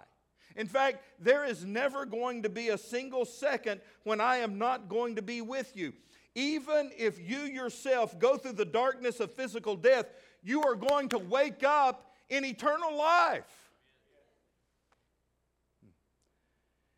In 0.56 0.66
fact, 0.66 1.04
there 1.18 1.44
is 1.44 1.64
never 1.64 2.06
going 2.06 2.42
to 2.44 2.48
be 2.48 2.68
a 2.68 2.78
single 2.78 3.24
second 3.24 3.80
when 4.04 4.20
I 4.20 4.36
am 4.38 4.58
not 4.58 4.88
going 4.88 5.16
to 5.16 5.22
be 5.22 5.40
with 5.40 5.76
you. 5.76 5.92
Even 6.34 6.90
if 6.96 7.20
you 7.20 7.40
yourself 7.40 8.18
go 8.18 8.36
through 8.36 8.52
the 8.52 8.64
darkness 8.64 9.20
of 9.20 9.32
physical 9.32 9.76
death, 9.76 10.06
you 10.42 10.62
are 10.62 10.74
going 10.74 11.08
to 11.10 11.18
wake 11.18 11.64
up 11.64 12.12
in 12.28 12.44
eternal 12.44 12.96
life. 12.96 13.44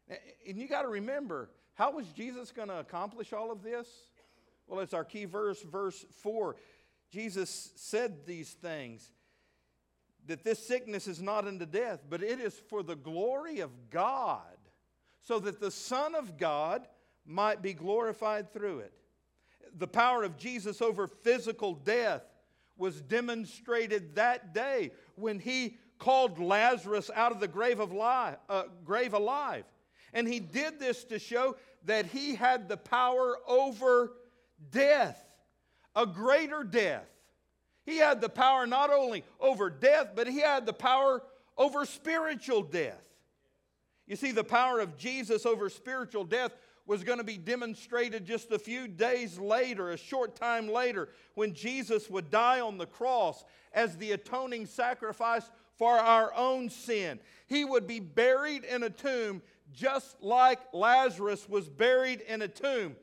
Hmm. 0.09 0.15
And 0.49 0.59
you 0.59 0.69
got 0.69 0.83
to 0.83 0.89
remember, 0.89 1.51
how 1.75 1.93
was 1.93 2.07
Jesus 2.09 2.51
going 2.51 2.69
to 2.69 2.79
accomplish 2.79 3.33
all 3.33 3.51
of 3.51 3.63
this? 3.63 3.89
Well, 4.67 4.81
it's 4.81 4.95
our 4.95 5.05
key 5.05 5.27
verse, 5.27 5.63
verse 5.63 6.05
4. 6.23 6.57
Jesus 7.11 7.73
said 7.77 8.27
these 8.27 8.51
things 8.51 9.13
that 10.27 10.45
this 10.45 10.67
sickness 10.67 11.07
is 11.07 11.23
not 11.23 11.47
unto 11.47 11.67
death, 11.67 12.01
but 12.09 12.23
it 12.23 12.41
is 12.41 12.55
for 12.69 12.83
the 12.83 12.97
glory 12.97 13.61
of 13.61 13.71
God, 13.91 14.43
so 15.23 15.39
that 15.39 15.61
the 15.61 15.71
Son 15.71 16.15
of 16.15 16.37
God 16.37 16.87
might 17.25 17.63
be 17.63 17.73
glorified 17.73 18.53
through 18.53 18.81
it. 18.81 18.93
The 19.79 19.89
power 19.89 20.23
of 20.23 20.37
Jesus 20.37 20.81
over 20.81 21.07
physical 21.07 21.75
death 21.75 22.23
was 22.77 23.01
demonstrated 23.03 24.17
that 24.17 24.55
day 24.55 24.93
when 25.17 25.39
he 25.39 25.79
called 25.99 26.39
Lazarus 26.39 27.11
out 27.15 27.33
of 27.33 27.41
the 27.41 27.49
grave, 27.49 27.81
of 27.81 27.93
uh, 27.99 28.65
grave 28.85 29.15
alive. 29.15 29.65
And 30.13 30.29
he 30.29 30.41
did 30.41 30.79
this 30.79 31.05
to 31.05 31.19
show 31.19 31.57
that 31.85 32.07
he 32.07 32.35
had 32.35 32.69
the 32.69 32.77
power 32.77 33.39
over 33.47 34.13
death, 34.71 35.23
a 35.95 36.07
greater 36.07 36.65
death 36.65 37.09
he 37.87 37.99
had 37.99 38.21
the 38.21 38.29
power 38.29 38.67
not 38.67 38.93
only 38.93 39.25
over 39.41 39.71
death, 39.71 40.11
but 40.15 40.27
he 40.27 40.41
had 40.41 40.67
the 40.67 40.73
power 40.73 41.23
over 41.57 41.87
spiritual 41.87 42.63
death. 42.63 43.03
You 44.07 44.17
see, 44.17 44.33
the 44.33 44.45
power 44.45 44.81
of 44.81 44.99
Jesus 44.99 45.47
over 45.47 45.71
spiritual 45.71 46.25
death 46.25 46.53
was 46.85 47.03
going 47.03 47.19
to 47.19 47.25
be 47.25 47.39
demonstrated 47.39 48.25
just 48.25 48.53
a 48.53 48.59
few 48.59 48.87
days 48.87 49.39
later, 49.39 49.91
a 49.91 49.97
short 49.97 50.37
time 50.37 50.69
later, 50.69 51.09
when 51.35 51.55
Jesus 51.55 52.11
would 52.11 52.31
die 52.31 52.61
on 52.61 52.79
the 52.79 52.87
cross 52.87 53.45
as 53.73 53.97
the 53.97 54.13
atoning 54.13 54.67
sacrifice 54.67 55.51
for 55.77 55.99
our 55.99 56.33
own 56.35 56.69
sin. 56.69 57.19
He 57.47 57.65
would 57.65 57.87
be 57.87 58.01
buried 58.01 58.65
in 58.65 58.83
a 58.83 58.91
tomb 58.91 59.43
just 59.73 60.23
like 60.23 60.61
Lazarus 60.73 61.49
was 61.49 61.69
buried 61.69 62.21
in 62.21 62.43
a 62.43 62.49
tomb. 62.49 62.97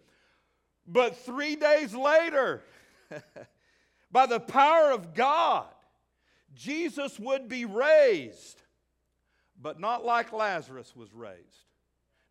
But 0.88 1.18
three 1.18 1.56
days 1.56 1.94
later, 1.94 2.64
by 4.14 4.28
the 4.28 4.40
power 4.40 4.92
of 4.92 5.16
God, 5.16 5.66
Jesus 6.54 7.20
would 7.20 7.50
be 7.50 7.66
raised, 7.66 8.62
but 9.60 9.80
not 9.80 10.06
like 10.06 10.32
Lazarus 10.32 10.96
was 10.96 11.12
raised. 11.14 11.42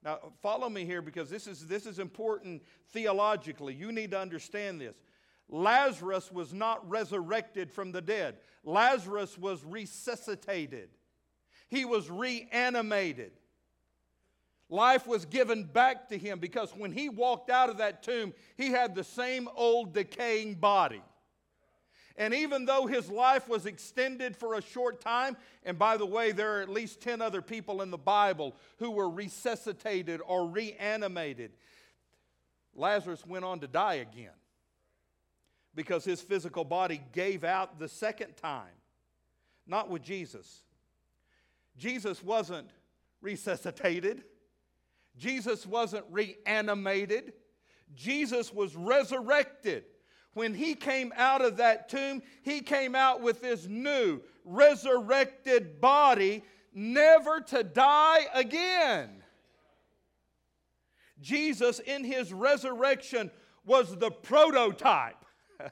Now, 0.04 0.18
follow 0.42 0.68
me 0.68 0.84
here 0.84 1.02
because 1.02 1.28
this 1.28 1.48
is, 1.48 1.66
this 1.66 1.84
is 1.84 1.98
important 1.98 2.62
theologically. 2.90 3.74
You 3.74 3.90
need 3.90 4.12
to 4.12 4.20
understand 4.20 4.80
this. 4.80 4.94
Lazarus 5.48 6.30
was 6.30 6.54
not 6.54 6.88
resurrected 6.88 7.70
from 7.70 7.90
the 7.90 8.00
dead, 8.00 8.36
Lazarus 8.64 9.36
was 9.36 9.62
resuscitated, 9.64 10.88
he 11.68 11.84
was 11.84 12.08
reanimated. 12.08 13.32
Life 14.68 15.06
was 15.06 15.26
given 15.26 15.64
back 15.64 16.08
to 16.08 16.16
him 16.16 16.38
because 16.38 16.70
when 16.74 16.92
he 16.92 17.10
walked 17.10 17.50
out 17.50 17.68
of 17.68 17.76
that 17.76 18.02
tomb, 18.02 18.32
he 18.56 18.70
had 18.70 18.94
the 18.94 19.04
same 19.04 19.46
old 19.54 19.92
decaying 19.92 20.54
body. 20.54 21.02
And 22.16 22.34
even 22.34 22.66
though 22.66 22.86
his 22.86 23.10
life 23.10 23.48
was 23.48 23.66
extended 23.66 24.36
for 24.36 24.54
a 24.54 24.62
short 24.62 25.00
time, 25.00 25.36
and 25.64 25.78
by 25.78 25.96
the 25.96 26.06
way, 26.06 26.32
there 26.32 26.58
are 26.58 26.62
at 26.62 26.68
least 26.68 27.00
10 27.00 27.22
other 27.22 27.42
people 27.42 27.82
in 27.82 27.90
the 27.90 27.98
Bible 27.98 28.54
who 28.78 28.90
were 28.90 29.08
resuscitated 29.08 30.20
or 30.26 30.46
reanimated, 30.46 31.52
Lazarus 32.74 33.26
went 33.26 33.44
on 33.44 33.60
to 33.60 33.66
die 33.66 33.94
again 33.94 34.30
because 35.74 36.04
his 36.04 36.20
physical 36.20 36.64
body 36.64 37.00
gave 37.12 37.44
out 37.44 37.78
the 37.78 37.88
second 37.88 38.36
time. 38.36 38.74
Not 39.66 39.88
with 39.88 40.02
Jesus. 40.02 40.62
Jesus 41.76 42.22
wasn't 42.22 42.68
resuscitated, 43.20 44.24
Jesus 45.16 45.66
wasn't 45.66 46.04
reanimated, 46.10 47.32
Jesus 47.94 48.52
was 48.52 48.74
resurrected. 48.74 49.84
When 50.34 50.54
he 50.54 50.74
came 50.74 51.12
out 51.16 51.42
of 51.42 51.58
that 51.58 51.88
tomb, 51.88 52.22
he 52.42 52.60
came 52.60 52.94
out 52.94 53.20
with 53.20 53.42
this 53.42 53.66
new, 53.66 54.20
resurrected 54.44 55.80
body, 55.80 56.42
never 56.72 57.40
to 57.40 57.62
die 57.62 58.26
again. 58.34 59.22
Jesus, 61.20 61.78
in 61.78 62.02
his 62.04 62.32
resurrection, 62.32 63.30
was 63.64 63.96
the 63.96 64.10
prototype 64.10 65.24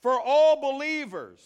for 0.00 0.20
all 0.20 0.60
believers. 0.60 1.40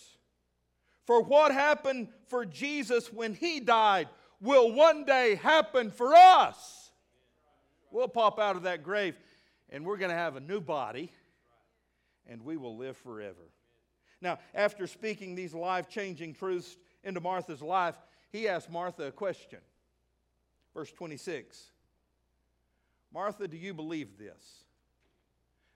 For 1.07 1.23
what 1.23 1.53
happened 1.53 2.09
for 2.27 2.45
Jesus 2.45 3.13
when 3.13 3.35
he 3.35 3.61
died 3.61 4.09
will 4.41 4.73
one 4.73 5.05
day 5.05 5.37
happen 5.37 5.91
for 5.91 6.15
us. 6.15 6.91
We'll 7.91 8.09
pop 8.09 8.39
out 8.39 8.57
of 8.57 8.65
that 8.65 8.83
grave 8.83 9.17
and 9.71 9.85
we're 9.85 9.97
going 9.97 10.11
to 10.11 10.17
have 10.17 10.37
a 10.37 10.41
new 10.41 10.61
body 10.61 11.13
and 12.29 12.43
we 12.43 12.57
will 12.57 12.77
live 12.77 12.97
forever. 12.97 13.51
Now, 14.21 14.39
after 14.55 14.87
speaking 14.87 15.35
these 15.35 15.55
life 15.55 15.89
changing 15.89 16.35
truths 16.35 16.77
into 17.05 17.21
Martha's 17.21 17.63
life, 17.63 17.97
he 18.31 18.49
asked 18.49 18.71
Martha 18.71 19.05
a 19.05 19.13
question. 19.13 19.61
Verse 20.75 20.93
26 20.93 21.71
Martha, 23.13 23.49
do 23.49 23.57
you 23.57 23.73
believe 23.73 24.19
this? 24.19 24.65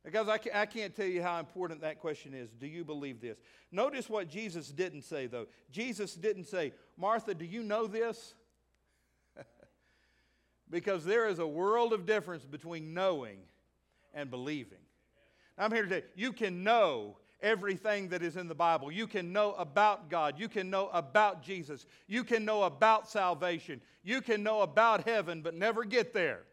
Because 0.04 0.28
I 0.28 0.66
can't 0.66 0.94
tell 0.94 1.06
you 1.06 1.22
how 1.22 1.38
important 1.38 1.80
that 1.82 2.00
question 2.00 2.34
is. 2.34 2.50
Do 2.50 2.66
you 2.66 2.84
believe 2.84 3.20
this? 3.20 3.38
Notice 3.70 4.10
what 4.10 4.28
Jesus 4.28 4.68
didn't 4.68 5.02
say, 5.02 5.26
though. 5.28 5.46
Jesus 5.70 6.14
didn't 6.14 6.44
say, 6.44 6.72
Martha, 6.96 7.34
do 7.34 7.44
you 7.44 7.62
know 7.62 7.86
this? 7.86 8.34
because 10.70 11.04
there 11.04 11.28
is 11.28 11.38
a 11.38 11.46
world 11.46 11.92
of 11.92 12.04
difference 12.04 12.44
between 12.44 12.92
knowing 12.92 13.38
and 14.12 14.28
believing. 14.28 14.78
I'm 15.58 15.72
here 15.72 15.82
today. 15.82 16.04
You 16.14 16.32
can 16.32 16.64
know 16.64 17.16
everything 17.42 18.08
that 18.08 18.22
is 18.22 18.36
in 18.36 18.48
the 18.48 18.54
Bible. 18.54 18.90
You 18.90 19.06
can 19.06 19.32
know 19.32 19.52
about 19.52 20.08
God. 20.08 20.38
You 20.38 20.48
can 20.48 20.70
know 20.70 20.88
about 20.92 21.42
Jesus. 21.42 21.86
You 22.06 22.24
can 22.24 22.44
know 22.44 22.62
about 22.62 23.08
salvation. 23.08 23.80
You 24.02 24.20
can 24.20 24.42
know 24.42 24.62
about 24.62 25.06
heaven, 25.06 25.42
but 25.42 25.54
never 25.54 25.84
get 25.84 26.14
there. 26.14 26.44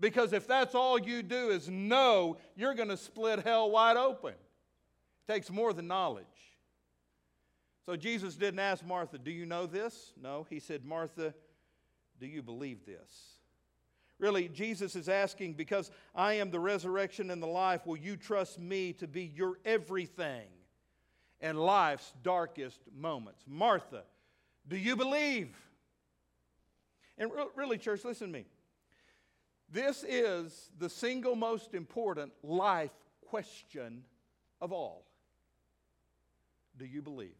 Because 0.00 0.32
if 0.32 0.46
that's 0.46 0.74
all 0.74 0.98
you 0.98 1.22
do 1.22 1.50
is 1.50 1.68
know, 1.68 2.38
you're 2.56 2.74
going 2.74 2.88
to 2.88 2.96
split 2.96 3.40
hell 3.44 3.70
wide 3.70 3.96
open. 3.96 4.32
It 4.32 5.32
takes 5.32 5.50
more 5.50 5.72
than 5.72 5.86
knowledge. 5.86 6.24
So 7.84 7.96
Jesus 7.96 8.36
didn't 8.36 8.60
ask 8.60 8.84
Martha, 8.84 9.18
Do 9.18 9.30
you 9.30 9.46
know 9.46 9.66
this? 9.66 10.12
No. 10.20 10.46
He 10.48 10.60
said, 10.60 10.84
Martha, 10.84 11.34
do 12.20 12.26
you 12.26 12.42
believe 12.42 12.84
this? 12.86 13.37
Really, 14.18 14.48
Jesus 14.48 14.96
is 14.96 15.08
asking, 15.08 15.54
because 15.54 15.90
I 16.14 16.34
am 16.34 16.50
the 16.50 16.58
resurrection 16.58 17.30
and 17.30 17.40
the 17.40 17.46
life, 17.46 17.86
will 17.86 17.96
you 17.96 18.16
trust 18.16 18.58
me 18.58 18.92
to 18.94 19.06
be 19.06 19.32
your 19.34 19.58
everything 19.64 20.48
in 21.40 21.56
life's 21.56 22.12
darkest 22.24 22.80
moments? 22.92 23.44
Martha, 23.46 24.02
do 24.66 24.76
you 24.76 24.96
believe? 24.96 25.56
And 27.16 27.30
really, 27.54 27.78
church, 27.78 28.04
listen 28.04 28.28
to 28.28 28.32
me. 28.32 28.46
This 29.70 30.04
is 30.08 30.70
the 30.78 30.88
single 30.88 31.36
most 31.36 31.74
important 31.74 32.32
life 32.42 32.90
question 33.26 34.02
of 34.60 34.72
all. 34.72 35.04
Do 36.76 36.86
you 36.86 37.02
believe? 37.02 37.36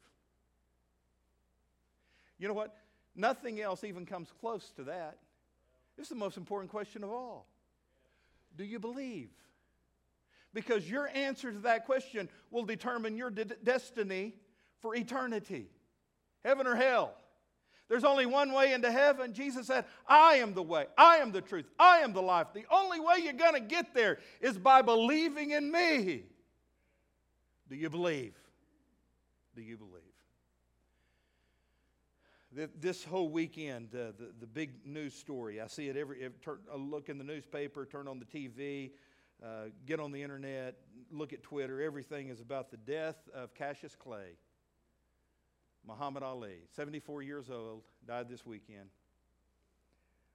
You 2.38 2.46
know 2.46 2.54
what? 2.54 2.76
Nothing 3.16 3.60
else 3.60 3.82
even 3.82 4.06
comes 4.06 4.32
close 4.40 4.70
to 4.76 4.84
that. 4.84 5.18
This 5.98 6.04
is 6.04 6.10
the 6.10 6.14
most 6.14 6.36
important 6.36 6.70
question 6.70 7.02
of 7.02 7.10
all. 7.10 7.48
Do 8.56 8.64
you 8.64 8.78
believe? 8.78 9.30
Because 10.54 10.88
your 10.88 11.08
answer 11.08 11.52
to 11.52 11.58
that 11.58 11.84
question 11.84 12.28
will 12.50 12.64
determine 12.64 13.16
your 13.16 13.30
de- 13.30 13.44
destiny 13.44 14.34
for 14.80 14.94
eternity 14.94 15.68
heaven 16.44 16.66
or 16.66 16.76
hell. 16.76 17.14
There's 17.88 18.04
only 18.04 18.26
one 18.26 18.52
way 18.52 18.72
into 18.72 18.90
heaven. 18.92 19.32
Jesus 19.32 19.66
said, 19.66 19.84
I 20.06 20.36
am 20.36 20.54
the 20.54 20.62
way, 20.62 20.86
I 20.96 21.16
am 21.16 21.32
the 21.32 21.40
truth, 21.40 21.66
I 21.78 21.98
am 21.98 22.12
the 22.12 22.22
life. 22.22 22.48
The 22.54 22.64
only 22.70 23.00
way 23.00 23.16
you're 23.22 23.32
going 23.32 23.54
to 23.54 23.60
get 23.60 23.92
there 23.92 24.18
is 24.40 24.56
by 24.56 24.82
believing 24.82 25.50
in 25.50 25.70
me. 25.70 26.22
Do 27.68 27.76
you 27.76 27.90
believe? 27.90 28.34
Do 29.56 29.62
you 29.62 29.76
believe? 29.76 30.07
This 32.80 33.04
whole 33.04 33.28
weekend, 33.28 33.94
uh, 33.94 34.10
the, 34.18 34.32
the 34.40 34.46
big 34.46 34.84
news 34.84 35.14
story, 35.14 35.60
I 35.60 35.68
see 35.68 35.88
it 35.88 35.96
every, 35.96 36.24
every 36.24 36.38
turn, 36.40 36.58
I 36.72 36.76
look 36.76 37.08
in 37.08 37.16
the 37.16 37.22
newspaper, 37.22 37.86
turn 37.86 38.08
on 38.08 38.18
the 38.18 38.24
TV, 38.24 38.90
uh, 39.40 39.66
get 39.86 40.00
on 40.00 40.10
the 40.10 40.20
internet, 40.20 40.74
look 41.12 41.32
at 41.32 41.44
Twitter. 41.44 41.80
Everything 41.80 42.30
is 42.30 42.40
about 42.40 42.72
the 42.72 42.76
death 42.78 43.16
of 43.32 43.54
Cassius 43.54 43.94
Clay, 43.94 44.38
Muhammad 45.86 46.24
Ali, 46.24 46.56
74 46.74 47.22
years 47.22 47.48
old, 47.48 47.82
died 48.08 48.28
this 48.28 48.44
weekend. 48.44 48.90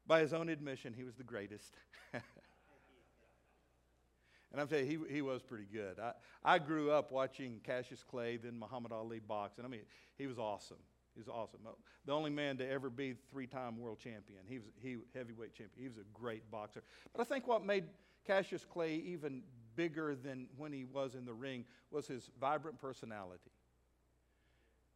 By 0.07 0.21
his 0.21 0.31
own 0.31 0.47
admission, 0.47 0.93
he 0.93 1.03
was 1.03 1.15
the 1.15 1.25
greatest. 1.25 1.73
and 2.13 2.21
I'm 4.57 4.69
telling 4.69 4.89
you, 4.89 5.05
he, 5.09 5.15
he 5.15 5.21
was 5.21 5.41
pretty 5.41 5.67
good. 5.69 5.99
I, 5.99 6.13
I 6.41 6.57
grew 6.59 6.89
up 6.89 7.11
watching 7.11 7.59
Cassius 7.65 8.01
Clay, 8.01 8.37
then 8.37 8.57
Muhammad 8.57 8.93
Ali 8.93 9.19
box, 9.19 9.57
and 9.57 9.67
I 9.67 9.69
mean, 9.69 9.81
he 10.17 10.25
was 10.25 10.37
awesome. 10.39 10.77
He's 11.15 11.27
awesome. 11.27 11.59
Uh, 11.65 11.71
the 12.05 12.11
only 12.11 12.31
man 12.31 12.57
to 12.57 12.69
ever 12.69 12.89
be 12.89 13.15
three-time 13.31 13.77
world 13.79 13.99
champion. 13.99 14.39
He 14.47 14.59
was 14.59 14.73
he 14.81 14.97
heavyweight 15.15 15.53
champion. 15.53 15.81
He 15.81 15.87
was 15.87 15.97
a 15.97 16.05
great 16.13 16.49
boxer. 16.49 16.83
But 17.11 17.21
I 17.21 17.23
think 17.25 17.47
what 17.47 17.65
made 17.65 17.85
Cassius 18.25 18.65
Clay 18.65 18.95
even 18.95 19.43
bigger 19.75 20.15
than 20.15 20.47
when 20.57 20.71
he 20.71 20.85
was 20.85 21.15
in 21.15 21.25
the 21.25 21.33
ring 21.33 21.65
was 21.91 22.07
his 22.07 22.29
vibrant 22.39 22.79
personality. 22.79 23.51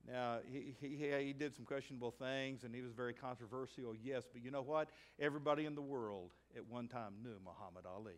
Now, 0.07 0.37
he, 0.49 0.73
he, 0.79 0.95
he 1.25 1.33
did 1.33 1.53
some 1.53 1.65
questionable 1.65 2.11
things 2.11 2.63
and 2.63 2.73
he 2.73 2.81
was 2.81 2.93
very 2.93 3.13
controversial, 3.13 3.93
yes, 4.01 4.23
but 4.31 4.41
you 4.41 4.51
know 4.51 4.61
what? 4.61 4.89
Everybody 5.19 5.65
in 5.65 5.75
the 5.75 5.81
world 5.81 6.31
at 6.55 6.65
one 6.65 6.87
time 6.87 7.15
knew 7.21 7.35
Muhammad 7.43 7.85
Ali. 7.85 8.13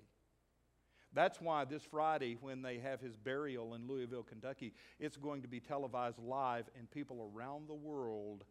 That's 1.13 1.41
why 1.41 1.65
this 1.65 1.84
Friday, 1.84 2.38
when 2.39 2.62
they 2.62 2.78
have 2.78 3.02
his 3.02 3.15
burial 3.15 3.74
in 3.74 3.88
Louisville, 3.88 4.24
Kentucky, 4.24 4.74
it's 5.00 5.17
going 5.17 5.41
to 5.41 5.48
be 5.48 5.60
televised 5.60 6.19
live, 6.19 6.69
and 6.78 6.89
people 6.91 7.32
around 7.34 7.67
the 7.67 7.74
world, 7.74 8.43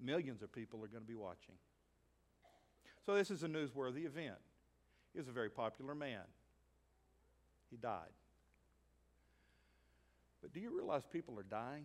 millions 0.00 0.42
of 0.42 0.52
people, 0.52 0.82
are 0.82 0.88
going 0.88 1.02
to 1.04 1.08
be 1.08 1.14
watching. 1.14 1.54
So, 3.06 3.14
this 3.14 3.30
is 3.30 3.44
a 3.44 3.48
newsworthy 3.48 4.06
event. 4.06 4.38
He 5.12 5.18
was 5.18 5.28
a 5.28 5.32
very 5.32 5.50
popular 5.50 5.94
man. 5.94 6.22
He 7.70 7.76
died. 7.76 8.12
But 10.42 10.52
do 10.52 10.60
you 10.60 10.74
realize 10.74 11.04
people 11.06 11.38
are 11.38 11.44
dying? 11.44 11.84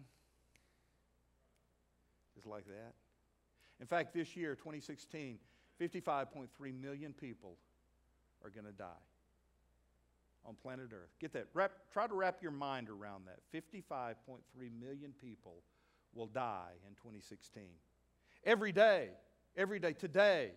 It's 2.36 2.48
like 2.48 2.66
that. 2.66 2.94
In 3.80 3.86
fact, 3.86 4.14
this 4.14 4.36
year, 4.36 4.56
2016, 4.56 5.38
55.3 5.80 6.48
million 6.82 7.14
people 7.14 7.58
are 8.44 8.50
going 8.50 8.66
to 8.66 8.72
die 8.72 8.86
on 10.48 10.56
planet 10.56 10.88
Earth. 10.94 11.10
Get 11.20 11.34
that. 11.34 11.48
Wrap, 11.54 11.74
try 11.92 12.08
to 12.08 12.14
wrap 12.14 12.42
your 12.42 12.52
mind 12.52 12.90
around 12.90 13.26
that. 13.28 13.40
55.3 13.54 14.16
million 14.80 15.14
people 15.22 15.58
will 16.14 16.28
die 16.28 16.72
in 16.88 16.96
2016. 16.96 17.64
Every 18.44 18.72
day, 18.72 19.10
every 19.58 19.80
day, 19.80 19.94
today, 19.94 20.52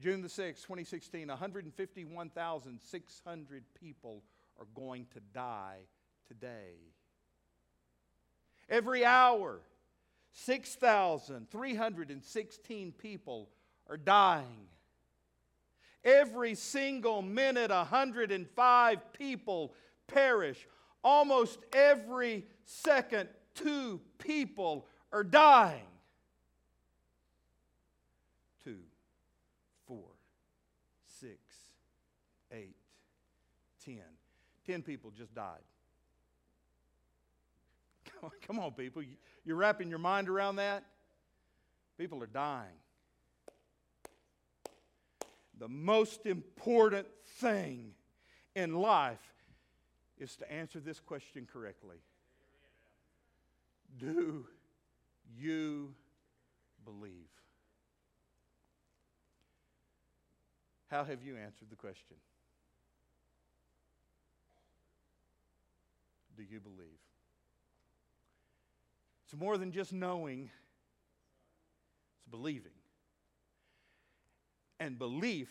June 0.00 0.22
the 0.22 0.28
6th, 0.28 0.62
2016, 0.62 1.28
151,600 1.28 3.64
people 3.78 4.24
are 4.58 4.66
going 4.74 5.06
to 5.14 5.20
die 5.32 5.78
today. 6.26 6.74
Every 8.68 9.04
hour, 9.04 9.60
6,316 10.32 12.92
people 12.92 13.48
are 13.88 13.96
dying. 13.96 14.66
Every 16.04 16.54
single 16.54 17.22
minute, 17.22 17.70
105 17.70 19.12
people 19.12 19.74
perish. 20.06 20.66
Almost 21.02 21.58
every 21.72 22.46
second, 22.64 23.28
two 23.54 24.00
people 24.18 24.86
are 25.12 25.24
dying. 25.24 25.82
Two, 28.64 28.78
four, 29.86 30.04
six, 31.20 31.38
eight, 32.52 32.76
ten. 33.84 34.02
Ten 34.66 34.82
people 34.82 35.10
just 35.10 35.34
died. 35.34 35.62
Come 38.46 38.58
on, 38.58 38.72
people. 38.72 39.02
You're 39.44 39.56
wrapping 39.56 39.88
your 39.88 39.98
mind 39.98 40.28
around 40.28 40.56
that? 40.56 40.84
People 41.96 42.22
are 42.22 42.26
dying. 42.26 42.68
The 45.58 45.68
most 45.68 46.26
important 46.26 47.06
thing 47.40 47.92
in 48.54 48.74
life 48.74 49.18
is 50.18 50.36
to 50.36 50.52
answer 50.52 50.80
this 50.80 51.00
question 51.00 51.46
correctly 51.52 51.98
Do 53.98 54.46
you 55.36 55.94
believe? 56.84 57.28
How 60.90 61.04
have 61.04 61.22
you 61.22 61.36
answered 61.36 61.68
the 61.70 61.76
question? 61.76 62.16
Do 66.36 66.42
you 66.42 66.60
believe? 66.60 66.86
It's 69.24 69.38
more 69.38 69.58
than 69.58 69.72
just 69.72 69.92
knowing, 69.92 70.50
it's 72.16 72.24
believing. 72.30 72.77
And 74.80 74.98
belief 74.98 75.48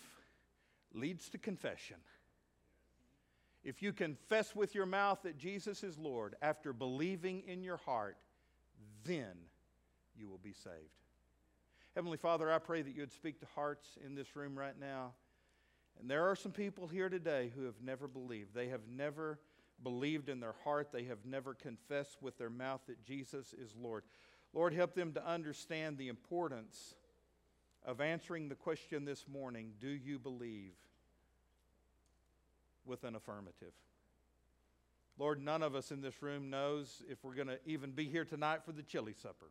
leads 0.93 1.29
to 1.29 1.37
confession. 1.37 1.97
If 3.63 3.81
you 3.81 3.91
confess 3.91 4.55
with 4.55 4.73
your 4.73 4.85
mouth 4.85 5.19
that 5.23 5.37
Jesus 5.37 5.83
is 5.83 5.97
Lord 5.97 6.35
after 6.41 6.71
believing 6.71 7.43
in 7.47 7.63
your 7.63 7.77
heart, 7.77 8.17
then 9.03 9.35
you 10.15 10.29
will 10.29 10.37
be 10.37 10.53
saved. 10.53 10.75
Heavenly 11.95 12.17
Father, 12.17 12.51
I 12.51 12.59
pray 12.59 12.81
that 12.81 12.93
you 12.93 13.01
would 13.01 13.11
speak 13.11 13.39
to 13.39 13.47
hearts 13.55 13.97
in 14.05 14.15
this 14.15 14.35
room 14.35 14.57
right 14.57 14.79
now. 14.79 15.13
And 15.99 16.09
there 16.09 16.29
are 16.29 16.35
some 16.35 16.51
people 16.51 16.87
here 16.87 17.09
today 17.09 17.51
who 17.55 17.63
have 17.63 17.81
never 17.83 18.07
believed. 18.07 18.53
They 18.53 18.67
have 18.69 18.87
never 18.87 19.39
believed 19.83 20.29
in 20.29 20.39
their 20.39 20.55
heart, 20.63 20.91
they 20.91 21.03
have 21.03 21.25
never 21.25 21.53
confessed 21.53 22.17
with 22.21 22.37
their 22.37 22.49
mouth 22.49 22.81
that 22.87 23.03
Jesus 23.03 23.53
is 23.53 23.75
Lord. 23.75 24.03
Lord, 24.53 24.73
help 24.73 24.95
them 24.95 25.13
to 25.13 25.27
understand 25.27 25.97
the 25.97 26.07
importance 26.07 26.95
of 27.87 28.01
answering 28.01 28.49
the 28.49 28.55
question 28.55 29.05
this 29.05 29.25
morning 29.27 29.71
Do 29.79 29.87
you 29.87 30.19
believe? 30.19 30.73
with 32.85 33.03
an 33.03 33.15
affirmative. 33.15 33.73
Lord, 35.19 35.43
none 35.43 35.61
of 35.61 35.75
us 35.75 35.91
in 35.91 36.01
this 36.01 36.21
room 36.21 36.49
knows 36.49 37.03
if 37.09 37.23
we're 37.23 37.35
going 37.35 37.47
to 37.47 37.59
even 37.65 37.91
be 37.91 38.05
here 38.05 38.23
tonight 38.23 38.63
for 38.63 38.71
the 38.71 38.83
chili 38.83 39.13
supper, 39.13 39.47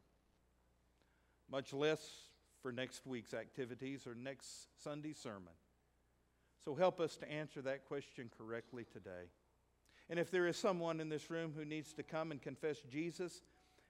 much 1.51 1.75
less 1.75 2.01
for 2.63 2.73
next 2.73 3.07
week's 3.07 3.35
activities 3.35 4.07
or 4.07 4.15
next 4.15 4.69
Sunday's 4.83 5.19
sermon. 5.19 5.53
So 6.65 6.75
help 6.75 6.99
us 6.99 7.17
to 7.17 7.31
answer 7.31 7.61
that 7.63 7.87
question 7.87 8.31
correctly 8.39 8.87
today. 8.91 9.29
And 10.09 10.19
if 10.19 10.31
there 10.31 10.47
is 10.47 10.57
someone 10.57 11.01
in 11.01 11.09
this 11.09 11.31
room 11.31 11.53
who 11.55 11.65
needs 11.65 11.93
to 11.95 12.03
come 12.03 12.31
and 12.31 12.41
confess 12.41 12.79
Jesus 12.91 13.43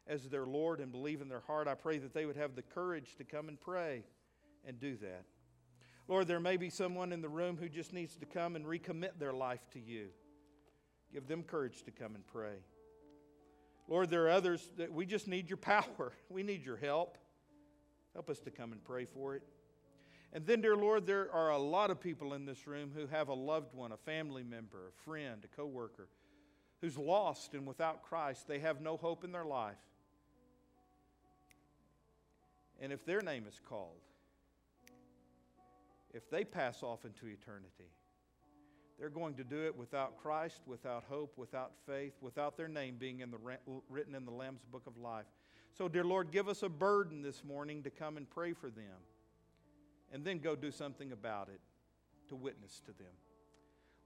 as 0.09 0.25
their 0.25 0.47
Lord 0.47 0.81
and 0.81 0.91
believe 0.91 1.21
in 1.21 1.29
their 1.29 1.43
heart, 1.47 1.69
I 1.69 1.75
pray 1.75 1.99
that 1.99 2.15
they 2.15 2.27
would 2.27 2.37
have 2.37 2.57
the 2.57 2.63
courage 2.63 3.15
to 3.19 3.25
come 3.25 3.49
and 3.49 3.61
pray 3.61 4.03
and 4.67 4.79
do 4.79 4.97
that. 4.97 5.25
Lord, 6.09 6.29
there 6.29 6.41
may 6.41 6.57
be 6.57 6.71
someone 6.71 7.13
in 7.13 7.21
the 7.21 7.29
room 7.29 7.57
who 7.57 7.69
just 7.69 7.93
needs 7.93 8.17
to 8.17 8.27
come 8.27 8.57
and 8.57 8.65
recommit 8.65 9.19
their 9.19 9.33
life 9.33 9.67
to 9.73 9.81
you. 9.81 10.09
Give 11.13 11.27
them 11.27 11.43
courage 11.43 11.83
to 11.85 11.91
come 11.91 12.15
and 12.15 12.27
pray. 12.27 12.57
Lord, 13.89 14.11
there 14.11 14.25
are 14.27 14.31
others 14.31 14.69
that 14.77 14.93
we 14.93 15.07
just 15.07 15.29
need 15.29 15.49
your 15.49 15.57
power. 15.57 16.13
We 16.29 16.43
need 16.43 16.65
your 16.65 16.77
help. 16.77 17.19
Help 18.15 18.31
us 18.31 18.39
to 18.41 18.51
come 18.51 18.73
and 18.73 18.83
pray 18.83 19.05
for 19.05 19.35
it. 19.35 19.43
And 20.33 20.47
then, 20.47 20.61
dear 20.61 20.77
Lord, 20.77 21.07
there 21.07 21.33
are 21.33 21.51
a 21.51 21.59
lot 21.59 21.91
of 21.91 22.01
people 22.01 22.35
in 22.35 22.45
this 22.45 22.67
room 22.67 22.91
who 22.95 23.07
have 23.07 23.29
a 23.29 23.35
loved 23.35 23.75
one, 23.75 23.93
a 23.93 23.97
family 23.97 24.43
member, 24.43 24.89
a 24.89 25.05
friend, 25.05 25.45
a 25.45 25.57
coworker, 25.57 26.09
who's 26.81 26.99
lost 26.99 27.55
and 27.55 27.67
without 27.67 28.03
Christ. 28.03 28.47
They 28.47 28.59
have 28.59 28.81
no 28.81 28.97
hope 28.97 29.25
in 29.25 29.33
their 29.33 29.45
life. 29.45 29.77
And 32.81 32.93
if 32.93 33.05
their 33.07 33.23
name 33.23 33.47
is 33.49 33.59
called, 33.69 34.03
if 36.17 36.31
they 36.31 36.45
pass 36.45 36.83
off 36.83 37.05
into 37.05 37.27
eternity, 37.27 37.91
they're 38.99 39.11
going 39.11 39.35
to 39.35 39.45
do 39.45 39.67
it 39.67 39.77
without 39.77 40.17
Christ, 40.17 40.63
without 40.67 41.05
hope, 41.09 41.35
without 41.37 41.73
faith, 41.87 42.15
without 42.23 42.57
their 42.57 42.69
name 42.69 42.97
being 42.99 43.21
in 43.21 43.31
the, 43.31 43.39
written 43.91 44.15
in 44.15 44.25
the 44.25 44.31
Lamb's 44.31 44.65
book 44.65 44.85
of 44.87 44.97
life. 44.97 45.27
So, 45.77 45.89
dear 45.89 46.05
Lord, 46.05 46.31
give 46.31 46.49
us 46.49 46.63
a 46.63 46.71
burden 46.71 47.21
this 47.21 47.45
morning 47.45 47.83
to 47.83 47.91
come 47.91 48.17
and 48.17 48.29
pray 48.29 48.55
for 48.55 48.71
them 48.71 48.97
and 50.11 50.25
then 50.25 50.39
go 50.39 50.57
do 50.57 50.71
something 50.71 51.13
about 51.13 51.49
it 51.49 51.61
to 52.29 52.35
witness 52.35 52.81
to 52.87 52.93
them. 52.93 53.13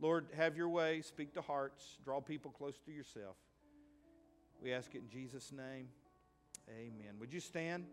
Lord, 0.01 0.27
have 0.37 0.57
your 0.57 0.69
way, 0.69 1.03
speak 1.03 1.35
to 1.35 1.43
hearts, 1.43 1.99
draw 2.05 2.21
people 2.21 2.51
close 2.51 2.79
to 2.87 2.91
yourself. 2.91 3.37
We 4.61 4.73
ask 4.73 4.95
it 4.97 5.03
in 5.03 5.09
Jesus' 5.09 5.53
name. 5.53 5.89
Amen. 6.69 7.15
Would 7.21 7.33
you 7.33 7.41
stand? 7.41 7.85